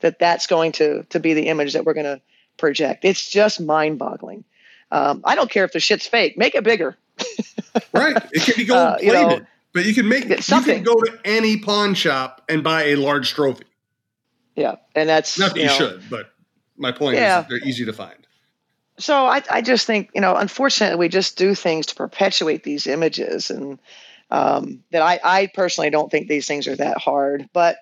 That 0.00 0.18
that's 0.18 0.46
going 0.46 0.72
to 0.72 1.04
to 1.04 1.20
be 1.20 1.34
the 1.34 1.48
image 1.48 1.72
that 1.72 1.84
we're 1.84 1.94
going 1.94 2.06
to 2.06 2.20
project. 2.56 3.04
It's 3.04 3.30
just 3.30 3.60
mind 3.60 3.98
boggling. 3.98 4.44
Um, 4.90 5.22
I 5.24 5.34
don't 5.34 5.50
care 5.50 5.64
if 5.64 5.72
the 5.72 5.80
shit's 5.80 6.06
fake. 6.06 6.38
Make 6.38 6.54
it 6.54 6.64
bigger. 6.64 6.96
right. 7.92 8.16
It 8.32 8.42
can 8.42 8.54
be 8.56 8.64
gold 8.64 8.78
uh, 8.78 8.96
plated, 8.98 9.12
know, 9.40 9.46
but 9.72 9.84
you 9.84 9.94
can 9.94 10.08
make 10.08 10.26
it. 10.26 10.42
Something. 10.42 10.78
You 10.78 10.84
can 10.84 10.94
go 10.94 11.00
to 11.02 11.18
any 11.24 11.58
pawn 11.58 11.94
shop 11.94 12.42
and 12.48 12.62
buy 12.62 12.84
a 12.84 12.96
large 12.96 13.34
trophy. 13.34 13.64
Yeah, 14.56 14.76
and 14.94 15.08
that's 15.08 15.38
not 15.38 15.54
that 15.54 15.56
you, 15.56 15.62
you 15.62 15.68
know, 15.68 15.74
should, 15.74 16.02
but 16.10 16.32
my 16.76 16.92
point 16.92 17.16
yeah. 17.16 17.42
is 17.42 17.48
they're 17.48 17.68
easy 17.68 17.84
to 17.84 17.92
find. 17.92 18.26
So 18.98 19.26
I, 19.26 19.42
I 19.48 19.62
just 19.62 19.86
think, 19.86 20.10
you 20.14 20.20
know, 20.20 20.34
unfortunately, 20.34 20.98
we 20.98 21.08
just 21.08 21.38
do 21.38 21.54
things 21.54 21.86
to 21.86 21.94
perpetuate 21.94 22.64
these 22.64 22.86
images, 22.86 23.50
and 23.50 23.78
um, 24.30 24.82
that 24.90 25.02
I, 25.02 25.20
I 25.22 25.46
personally 25.54 25.90
don't 25.90 26.10
think 26.10 26.28
these 26.28 26.46
things 26.46 26.66
are 26.66 26.76
that 26.76 26.98
hard. 26.98 27.48
But 27.52 27.78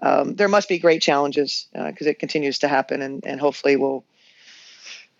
um, 0.00 0.34
there 0.34 0.48
must 0.48 0.68
be 0.68 0.78
great 0.78 1.00
challenges 1.00 1.66
because 1.72 2.06
uh, 2.06 2.10
it 2.10 2.18
continues 2.18 2.58
to 2.60 2.68
happen, 2.68 3.00
and, 3.00 3.24
and 3.24 3.40
hopefully 3.40 3.76
we'll, 3.76 4.04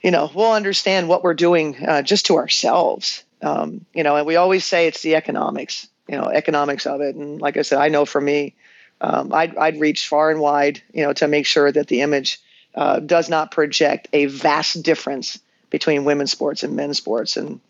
you 0.02 0.10
know, 0.10 0.30
we'll 0.34 0.52
understand 0.52 1.08
what 1.08 1.22
we're 1.22 1.34
doing 1.34 1.76
uh, 1.84 2.02
just 2.02 2.26
to 2.26 2.36
ourselves. 2.36 3.24
Um, 3.42 3.84
you 3.94 4.02
know, 4.02 4.16
and 4.16 4.26
we 4.26 4.36
always 4.36 4.64
say 4.64 4.86
it's 4.86 5.02
the 5.02 5.14
economics, 5.14 5.88
you 6.08 6.16
know, 6.16 6.24
economics 6.24 6.86
of 6.86 7.00
it. 7.00 7.14
And 7.14 7.40
like 7.40 7.56
I 7.56 7.62
said, 7.62 7.78
I 7.78 7.88
know 7.88 8.04
for 8.04 8.20
me, 8.20 8.54
um, 9.00 9.32
I'd, 9.32 9.56
I'd 9.56 9.80
reach 9.80 10.08
far 10.08 10.30
and 10.30 10.40
wide, 10.40 10.82
you 10.92 11.04
know, 11.04 11.12
to 11.14 11.28
make 11.28 11.46
sure 11.46 11.70
that 11.70 11.86
the 11.86 12.00
image 12.00 12.40
uh, 12.74 13.00
does 13.00 13.28
not 13.28 13.50
project 13.50 14.08
a 14.12 14.26
vast 14.26 14.82
difference 14.82 15.38
between 15.70 16.04
women's 16.04 16.32
sports 16.32 16.62
and 16.62 16.76
men's 16.76 16.96
sports, 16.96 17.36
and 17.36 17.60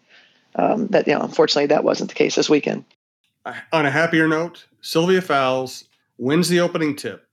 um, 0.54 0.86
that 0.88 1.06
you 1.06 1.14
know, 1.14 1.22
unfortunately, 1.22 1.66
that 1.66 1.84
wasn't 1.84 2.08
the 2.08 2.14
case 2.14 2.34
this 2.34 2.48
weekend. 2.48 2.84
On 3.72 3.86
a 3.86 3.90
happier 3.90 4.28
note, 4.28 4.66
Sylvia 4.80 5.22
Fowles 5.22 5.84
wins 6.18 6.48
the 6.48 6.60
opening 6.60 6.94
tip, 6.96 7.26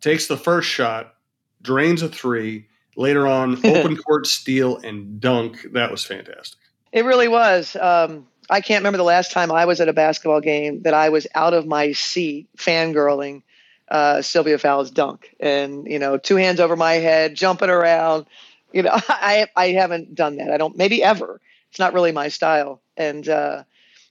takes 0.00 0.26
the 0.26 0.36
first 0.36 0.68
shot, 0.68 1.14
drains 1.62 2.02
a 2.02 2.08
three. 2.08 2.66
Later 2.96 3.26
on, 3.26 3.54
open 3.66 3.96
court 3.96 4.26
steal 4.26 4.76
and 4.78 5.20
dunk. 5.20 5.66
That 5.72 5.90
was 5.90 6.04
fantastic. 6.04 6.58
It 6.92 7.04
really 7.04 7.28
was. 7.28 7.74
Um, 7.76 8.26
I 8.50 8.60
can't 8.60 8.80
remember 8.80 8.98
the 8.98 9.04
last 9.04 9.32
time 9.32 9.50
I 9.50 9.64
was 9.64 9.80
at 9.80 9.88
a 9.88 9.92
basketball 9.92 10.40
game 10.40 10.82
that 10.82 10.94
I 10.94 11.08
was 11.08 11.26
out 11.34 11.54
of 11.54 11.66
my 11.66 11.92
seat 11.92 12.48
fangirling 12.56 13.42
uh, 13.88 14.22
Sylvia 14.22 14.58
Fowles 14.58 14.90
dunk, 14.90 15.34
and 15.38 15.86
you 15.86 15.98
know, 15.98 16.16
two 16.16 16.36
hands 16.36 16.60
over 16.60 16.76
my 16.76 16.94
head, 16.94 17.34
jumping 17.34 17.70
around. 17.70 18.26
You 18.72 18.82
know, 18.82 18.90
I 19.08 19.46
I 19.54 19.68
haven't 19.68 20.14
done 20.14 20.36
that. 20.36 20.50
I 20.50 20.56
don't 20.56 20.76
maybe 20.76 21.02
ever. 21.02 21.40
It's 21.70 21.78
not 21.78 21.94
really 21.94 22.12
my 22.12 22.28
style. 22.28 22.80
And 22.96 23.28
uh, 23.28 23.64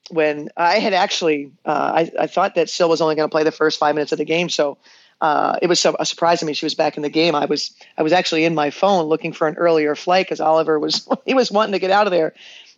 when 0.10 0.50
I 0.58 0.80
had 0.80 0.94
actually, 0.94 1.52
uh, 1.66 1.92
I, 1.94 2.12
I 2.22 2.28
thought 2.28 2.56
that 2.56 2.70
Syl 2.70 2.90
was 2.90 3.02
only 3.02 3.16
going 3.16 3.28
to 3.30 3.32
play 3.32 3.44
the 3.44 3.52
first 3.52 3.80
five 3.80 3.96
minutes 3.96 4.12
of 4.12 4.18
the 4.18 4.26
game, 4.26 4.50
so 4.50 4.78
uh, 5.22 5.60
it 5.62 5.68
was 5.68 5.80
so, 5.80 5.96
a 6.00 6.06
surprise 6.06 6.40
to 6.40 6.46
me 6.46 6.54
she 6.54 6.66
was 6.66 6.74
back 6.74 6.98
in 6.98 7.04
the 7.04 7.10
game. 7.10 7.36
I 7.36 7.46
was 7.46 7.72
I 7.98 8.02
was 8.02 8.12
actually 8.12 8.44
in 8.44 8.56
my 8.56 8.72
phone 8.72 9.06
looking 9.06 9.32
for 9.32 9.48
an 9.48 9.56
earlier 9.56 9.96
flight 9.96 10.26
because 10.26 10.42
Oliver 10.42 10.80
was 10.80 11.08
he 11.26 11.36
was 11.36 11.52
wanting 11.52 11.74
to 11.74 11.80
get 11.80 11.92
out 11.92 12.08
of 12.08 12.12
there, 12.12 12.34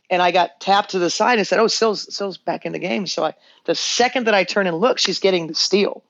and 0.10 0.22
I 0.22 0.32
got 0.32 0.60
tapped 0.60 0.92
to 0.92 1.00
the 1.00 1.10
side 1.10 1.38
and 1.38 1.48
said, 1.48 1.60
"Oh, 1.60 1.68
Syl's 1.68 2.14
Syl's 2.14 2.38
back 2.38 2.66
in 2.66 2.74
the 2.74 2.80
game." 2.80 3.08
So 3.08 3.24
I 3.24 3.34
the 3.66 3.76
second 3.76 4.28
that 4.28 4.34
I 4.34 4.44
turn 4.44 4.68
and 4.68 4.78
look, 4.78 5.00
she's 5.00 5.20
getting 5.20 5.48
the 5.48 5.56
steal, 5.56 6.04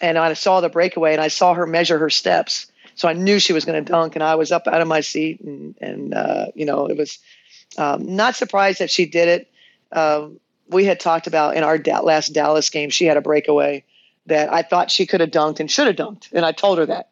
and 0.00 0.18
I 0.18 0.32
saw 0.34 0.60
the 0.60 0.68
breakaway 0.68 1.12
and 1.12 1.22
I 1.22 1.28
saw 1.28 1.54
her 1.54 1.66
measure 1.66 1.98
her 1.98 2.10
steps. 2.10 2.66
So 2.96 3.08
I 3.08 3.12
knew 3.12 3.38
she 3.38 3.52
was 3.52 3.64
going 3.64 3.82
to 3.82 3.92
dunk, 3.92 4.16
and 4.16 4.24
I 4.24 4.34
was 4.34 4.50
up 4.50 4.66
out 4.66 4.80
of 4.80 4.88
my 4.88 5.00
seat, 5.00 5.40
and 5.40 5.76
and 5.80 6.14
uh, 6.14 6.46
you 6.56 6.66
know 6.66 6.86
it 6.86 6.96
was 6.96 7.20
um, 7.78 8.16
not 8.16 8.34
surprised 8.34 8.80
that 8.80 8.90
she 8.90 9.06
did 9.06 9.28
it. 9.28 9.50
Uh, 9.92 10.30
we 10.68 10.84
had 10.84 10.98
talked 10.98 11.28
about 11.28 11.56
in 11.56 11.62
our 11.62 11.78
da- 11.78 12.00
last 12.00 12.32
Dallas 12.32 12.70
game, 12.70 12.90
she 12.90 13.04
had 13.04 13.16
a 13.16 13.20
breakaway 13.20 13.84
that 14.26 14.52
I 14.52 14.62
thought 14.62 14.90
she 14.90 15.06
could 15.06 15.20
have 15.20 15.30
dunked 15.30 15.60
and 15.60 15.70
should 15.70 15.86
have 15.86 15.96
dunked, 15.96 16.32
and 16.32 16.44
I 16.44 16.52
told 16.52 16.78
her 16.78 16.86
that. 16.86 17.08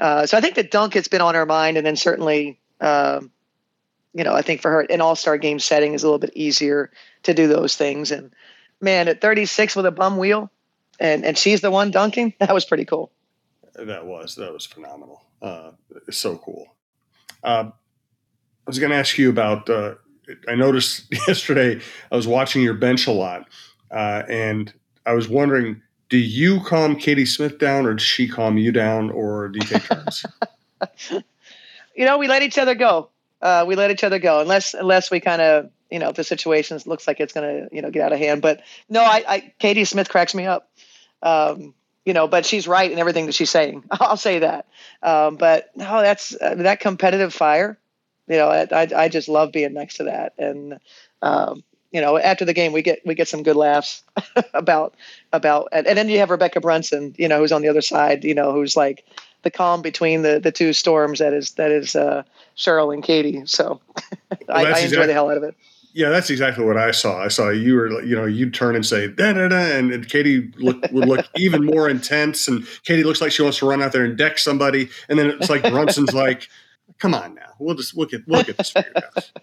Uh, 0.00 0.26
so 0.26 0.36
I 0.36 0.40
think 0.40 0.54
the 0.54 0.62
dunk 0.62 0.94
has 0.94 1.08
been 1.08 1.20
on 1.20 1.34
her 1.34 1.46
mind, 1.46 1.76
and 1.76 1.86
then 1.86 1.96
certainly, 1.96 2.58
um, 2.80 3.30
you 4.14 4.24
know, 4.24 4.34
I 4.34 4.42
think 4.42 4.60
for 4.60 4.70
her 4.70 4.80
an 4.80 5.00
All 5.00 5.16
Star 5.16 5.38
game 5.38 5.58
setting 5.58 5.94
is 5.94 6.02
a 6.02 6.06
little 6.06 6.18
bit 6.18 6.32
easier 6.34 6.90
to 7.24 7.34
do 7.34 7.46
those 7.46 7.76
things. 7.76 8.10
And 8.10 8.32
man, 8.80 9.08
at 9.08 9.20
36 9.20 9.76
with 9.76 9.86
a 9.86 9.90
bum 9.90 10.16
wheel, 10.16 10.50
and 10.98 11.24
and 11.24 11.38
she's 11.38 11.60
the 11.60 11.70
one 11.70 11.90
dunking. 11.90 12.34
That 12.40 12.52
was 12.52 12.64
pretty 12.64 12.84
cool. 12.84 13.12
That 13.74 14.06
was 14.06 14.34
that 14.36 14.52
was 14.52 14.66
phenomenal. 14.66 15.22
Uh, 15.40 15.72
so 16.10 16.36
cool. 16.38 16.66
Uh, 17.42 17.70
I 17.70 18.70
was 18.70 18.78
going 18.78 18.90
to 18.90 18.96
ask 18.96 19.18
you 19.18 19.30
about. 19.30 19.68
Uh, 19.68 19.94
I 20.48 20.54
noticed 20.54 21.06
yesterday 21.28 21.80
I 22.10 22.16
was 22.16 22.26
watching 22.26 22.62
your 22.62 22.74
bench 22.74 23.06
a 23.06 23.12
lot, 23.12 23.48
uh, 23.90 24.22
and 24.28 24.72
I 25.04 25.14
was 25.14 25.28
wondering, 25.28 25.82
do 26.12 26.18
you 26.18 26.60
calm 26.60 26.94
Katie 26.96 27.24
Smith 27.24 27.56
down, 27.56 27.86
or 27.86 27.94
does 27.94 28.02
she 28.02 28.28
calm 28.28 28.58
you 28.58 28.70
down, 28.70 29.10
or 29.10 29.48
do 29.48 29.58
you 29.58 29.66
take 29.66 29.84
turns? 29.84 30.26
you 31.96 32.04
know, 32.04 32.18
we 32.18 32.28
let 32.28 32.42
each 32.42 32.58
other 32.58 32.74
go. 32.74 33.08
Uh, 33.40 33.64
we 33.66 33.76
let 33.76 33.90
each 33.90 34.04
other 34.04 34.18
go, 34.18 34.40
unless 34.40 34.74
unless 34.74 35.10
we 35.10 35.20
kind 35.20 35.40
of 35.40 35.70
you 35.90 35.98
know 35.98 36.10
if 36.10 36.16
the 36.16 36.22
situation 36.22 36.78
looks 36.84 37.06
like 37.06 37.18
it's 37.18 37.32
going 37.32 37.48
to 37.48 37.74
you 37.74 37.80
know 37.80 37.90
get 37.90 38.02
out 38.02 38.12
of 38.12 38.18
hand. 38.18 38.42
But 38.42 38.60
no, 38.90 39.00
I, 39.00 39.24
I 39.26 39.52
Katie 39.58 39.86
Smith 39.86 40.10
cracks 40.10 40.34
me 40.34 40.44
up. 40.44 40.70
Um, 41.22 41.72
you 42.04 42.12
know, 42.12 42.28
but 42.28 42.44
she's 42.44 42.68
right 42.68 42.92
in 42.92 42.98
everything 42.98 43.24
that 43.24 43.34
she's 43.34 43.48
saying. 43.48 43.84
I'll 43.90 44.18
say 44.18 44.40
that. 44.40 44.66
Um, 45.02 45.36
but 45.36 45.70
no, 45.74 46.02
that's 46.02 46.36
uh, 46.38 46.56
that 46.56 46.80
competitive 46.80 47.32
fire. 47.32 47.78
You 48.28 48.36
know, 48.36 48.48
I, 48.48 48.68
I, 48.70 48.88
I 48.94 49.08
just 49.08 49.28
love 49.30 49.50
being 49.50 49.72
next 49.72 49.96
to 49.96 50.04
that. 50.04 50.34
And 50.36 50.78
um, 51.22 51.64
you 51.92 52.00
know, 52.00 52.18
after 52.18 52.44
the 52.44 52.54
game, 52.54 52.72
we 52.72 52.82
get 52.82 53.04
we 53.04 53.14
get 53.14 53.28
some 53.28 53.42
good 53.42 53.56
laughs 53.56 54.02
about 54.54 54.94
about, 55.32 55.68
and, 55.72 55.86
and 55.86 55.96
then 55.96 56.08
you 56.08 56.18
have 56.18 56.30
Rebekkah 56.30 56.62
Brunson, 56.62 57.14
you 57.18 57.28
know, 57.28 57.38
who's 57.38 57.52
on 57.52 57.62
the 57.62 57.68
other 57.68 57.82
side, 57.82 58.24
you 58.24 58.34
know, 58.34 58.52
who's 58.52 58.76
like 58.76 59.04
the 59.42 59.50
calm 59.50 59.82
between 59.82 60.22
the 60.22 60.40
the 60.40 60.50
two 60.50 60.72
storms 60.72 61.18
that 61.18 61.34
is 61.34 61.52
that 61.52 61.70
is 61.70 61.94
uh, 61.94 62.22
Cheryl 62.56 62.94
and 62.94 63.02
Katie. 63.02 63.42
So 63.44 63.80
well, 64.10 64.38
I, 64.48 64.62
I, 64.62 64.68
enjoy 64.68 64.80
exactly, 64.80 65.06
the 65.06 65.12
hell 65.12 65.30
out 65.30 65.36
of 65.36 65.42
it. 65.42 65.54
Yeah, 65.94 66.08
that's 66.08 66.30
exactly 66.30 66.64
what 66.64 66.78
I 66.78 66.90
saw. 66.92 67.22
I 67.22 67.28
saw 67.28 67.50
you 67.50 67.74
were, 67.74 68.02
you 68.02 68.16
know, 68.16 68.24
you'd 68.24 68.54
turn 68.54 68.74
and 68.74 68.86
say 68.86 69.08
da 69.08 69.34
da 69.34 69.48
da, 69.48 69.56
and, 69.56 69.92
and 69.92 70.08
Katie 70.08 70.50
look, 70.56 70.80
would 70.90 71.06
look 71.06 71.26
even 71.36 71.64
more 71.64 71.90
intense, 71.90 72.48
and 72.48 72.66
Katie 72.84 73.04
looks 73.04 73.20
like 73.20 73.32
she 73.32 73.42
wants 73.42 73.58
to 73.58 73.68
run 73.68 73.82
out 73.82 73.92
there 73.92 74.04
and 74.04 74.16
deck 74.16 74.38
somebody, 74.38 74.88
and 75.10 75.18
then 75.18 75.26
it's 75.28 75.50
like 75.50 75.62
Brunson's 75.62 76.14
like, 76.14 76.48
"Come 76.98 77.14
on 77.14 77.34
now, 77.34 77.52
we'll 77.58 77.74
just 77.74 77.94
we'll 77.94 78.06
get 78.06 78.26
we'll 78.26 78.42
get 78.42 78.56
this 78.56 78.70
figured 78.70 78.96
out." 78.96 79.30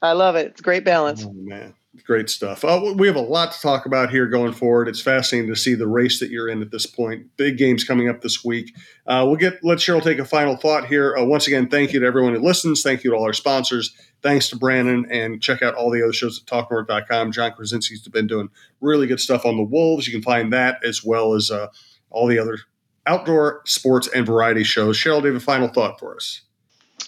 I 0.00 0.12
love 0.12 0.36
it. 0.36 0.48
It's 0.48 0.60
great 0.60 0.84
balance. 0.84 1.24
Oh 1.24 1.32
man, 1.32 1.74
great 2.04 2.30
stuff. 2.30 2.64
Uh, 2.64 2.94
we 2.96 3.06
have 3.08 3.16
a 3.16 3.20
lot 3.20 3.52
to 3.52 3.60
talk 3.60 3.84
about 3.84 4.10
here 4.10 4.26
going 4.26 4.52
forward. 4.52 4.88
It's 4.88 5.00
fascinating 5.00 5.52
to 5.52 5.58
see 5.58 5.74
the 5.74 5.88
race 5.88 6.20
that 6.20 6.30
you're 6.30 6.48
in 6.48 6.62
at 6.62 6.70
this 6.70 6.86
point. 6.86 7.36
Big 7.36 7.58
games 7.58 7.82
coming 7.82 8.08
up 8.08 8.20
this 8.20 8.44
week. 8.44 8.74
Uh, 9.06 9.24
we'll 9.26 9.36
get 9.36 9.62
let 9.64 9.78
Cheryl 9.78 10.02
take 10.02 10.18
a 10.18 10.24
final 10.24 10.56
thought 10.56 10.86
here. 10.86 11.16
Uh, 11.16 11.24
once 11.24 11.46
again, 11.46 11.68
thank 11.68 11.92
you 11.92 12.00
to 12.00 12.06
everyone 12.06 12.34
who 12.34 12.40
listens. 12.40 12.82
Thank 12.82 13.02
you 13.02 13.10
to 13.10 13.16
all 13.16 13.24
our 13.24 13.32
sponsors. 13.32 13.94
Thanks 14.22 14.48
to 14.50 14.56
Brandon, 14.56 15.06
and 15.10 15.42
check 15.42 15.62
out 15.62 15.74
all 15.74 15.90
the 15.90 16.02
other 16.02 16.12
shows 16.12 16.40
at 16.40 16.46
TalkNorth.com. 16.46 17.32
Jon 17.32 17.52
Krawczynski's 17.52 18.06
been 18.08 18.26
doing 18.26 18.48
really 18.80 19.06
good 19.06 19.20
stuff 19.20 19.44
on 19.44 19.56
the 19.56 19.62
Wolves. 19.62 20.06
You 20.06 20.12
can 20.12 20.22
find 20.22 20.52
that 20.52 20.84
as 20.84 21.04
well 21.04 21.34
as 21.34 21.50
uh, 21.50 21.68
all 22.10 22.26
the 22.26 22.38
other 22.38 22.58
outdoor 23.06 23.62
sports 23.64 24.08
and 24.08 24.26
variety 24.26 24.62
shows. 24.62 24.96
Cheryl, 24.96 25.20
do 25.20 25.28
you 25.28 25.34
have 25.34 25.42
a 25.42 25.44
final 25.44 25.68
thought 25.68 25.98
for 25.98 26.14
us? 26.14 26.42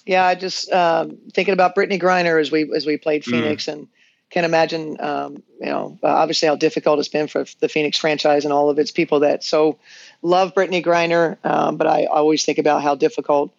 Yeah, 0.07 0.25
I 0.25 0.35
just 0.35 0.71
um, 0.73 1.19
thinking 1.33 1.53
about 1.53 1.75
Brittney 1.75 2.01
Griner 2.01 2.41
as 2.41 2.51
we 2.51 2.71
as 2.75 2.87
we 2.87 2.97
played 2.97 3.23
mm. 3.23 3.31
Phoenix 3.31 3.67
mm. 3.67 3.75
and 3.75 3.89
can 4.31 4.45
imagine, 4.45 5.01
um, 5.01 5.43
you 5.61 5.67
know, 5.67 5.99
uh, 6.03 6.07
obviously 6.07 6.47
how 6.47 6.55
difficult 6.55 7.01
it's 7.01 7.09
been 7.09 7.27
for 7.27 7.45
the 7.59 7.69
Phoenix 7.69 7.99
franchise 7.99 8.45
and 8.45 8.53
all 8.53 8.71
of 8.71 8.79
its 8.79 8.93
people 8.93 9.21
that 9.21 9.43
so 9.43 9.79
love 10.23 10.55
Brittney 10.55 10.85
Griner. 10.85 11.37
Um, 11.45 11.77
but 11.77 11.87
I 11.87 12.05
always 12.05 12.45
think 12.45 12.59
about 12.59 12.83
how 12.83 12.95
difficult 12.95 13.53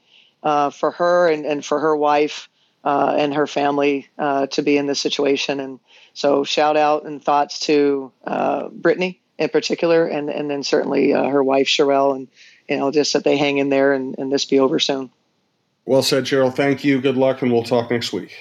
uh, 0.44 0.70
for 0.70 0.91
her 0.91 1.30
and, 1.30 1.46
and 1.46 1.63
for 1.63 1.80
her 1.80 1.96
wife 1.96 2.50
uh, 2.84 3.15
and 3.17 3.34
her 3.34 3.48
family 3.48 4.08
uh, 4.17 4.48
to 4.48 4.62
be 4.62 4.78
in 4.78 4.88
this 4.88 5.00
situation. 5.00 5.60
And 5.60 5.80
so, 6.13 6.44
shout 6.44 6.78
out 6.78 7.06
and 7.06 7.24
thoughts 7.24 7.60
to 7.67 8.12
uh, 8.26 8.70
Brittney 8.70 9.20
in 9.38 9.50
particular, 9.50 10.06
and 10.06 10.30
and 10.30 10.50
then 10.50 10.63
certainly 10.63 11.13
uh, 11.13 11.26
her 11.26 11.44
wife 11.44 11.67
Cherelle, 11.67 12.15
and 12.15 12.28
you 12.70 12.78
know, 12.78 12.91
just 12.91 13.13
that 13.13 13.24
they 13.24 13.38
hang 13.38 13.58
in 13.58 13.70
there 13.70 13.94
and, 13.94 14.17
and 14.17 14.32
this 14.32 14.46
be 14.46 14.60
over 14.60 14.80
soon. 14.80 15.10
Well 15.86 16.04
said, 16.04 16.26
Cheryl. 16.26 16.54
Thank 16.54 16.84
you. 16.84 17.02
Good 17.02 17.17
luck, 17.17 17.41
and 17.41 17.52
we'll 17.52 17.63
talk 17.63 17.91
next 17.91 18.13
week. 18.13 18.34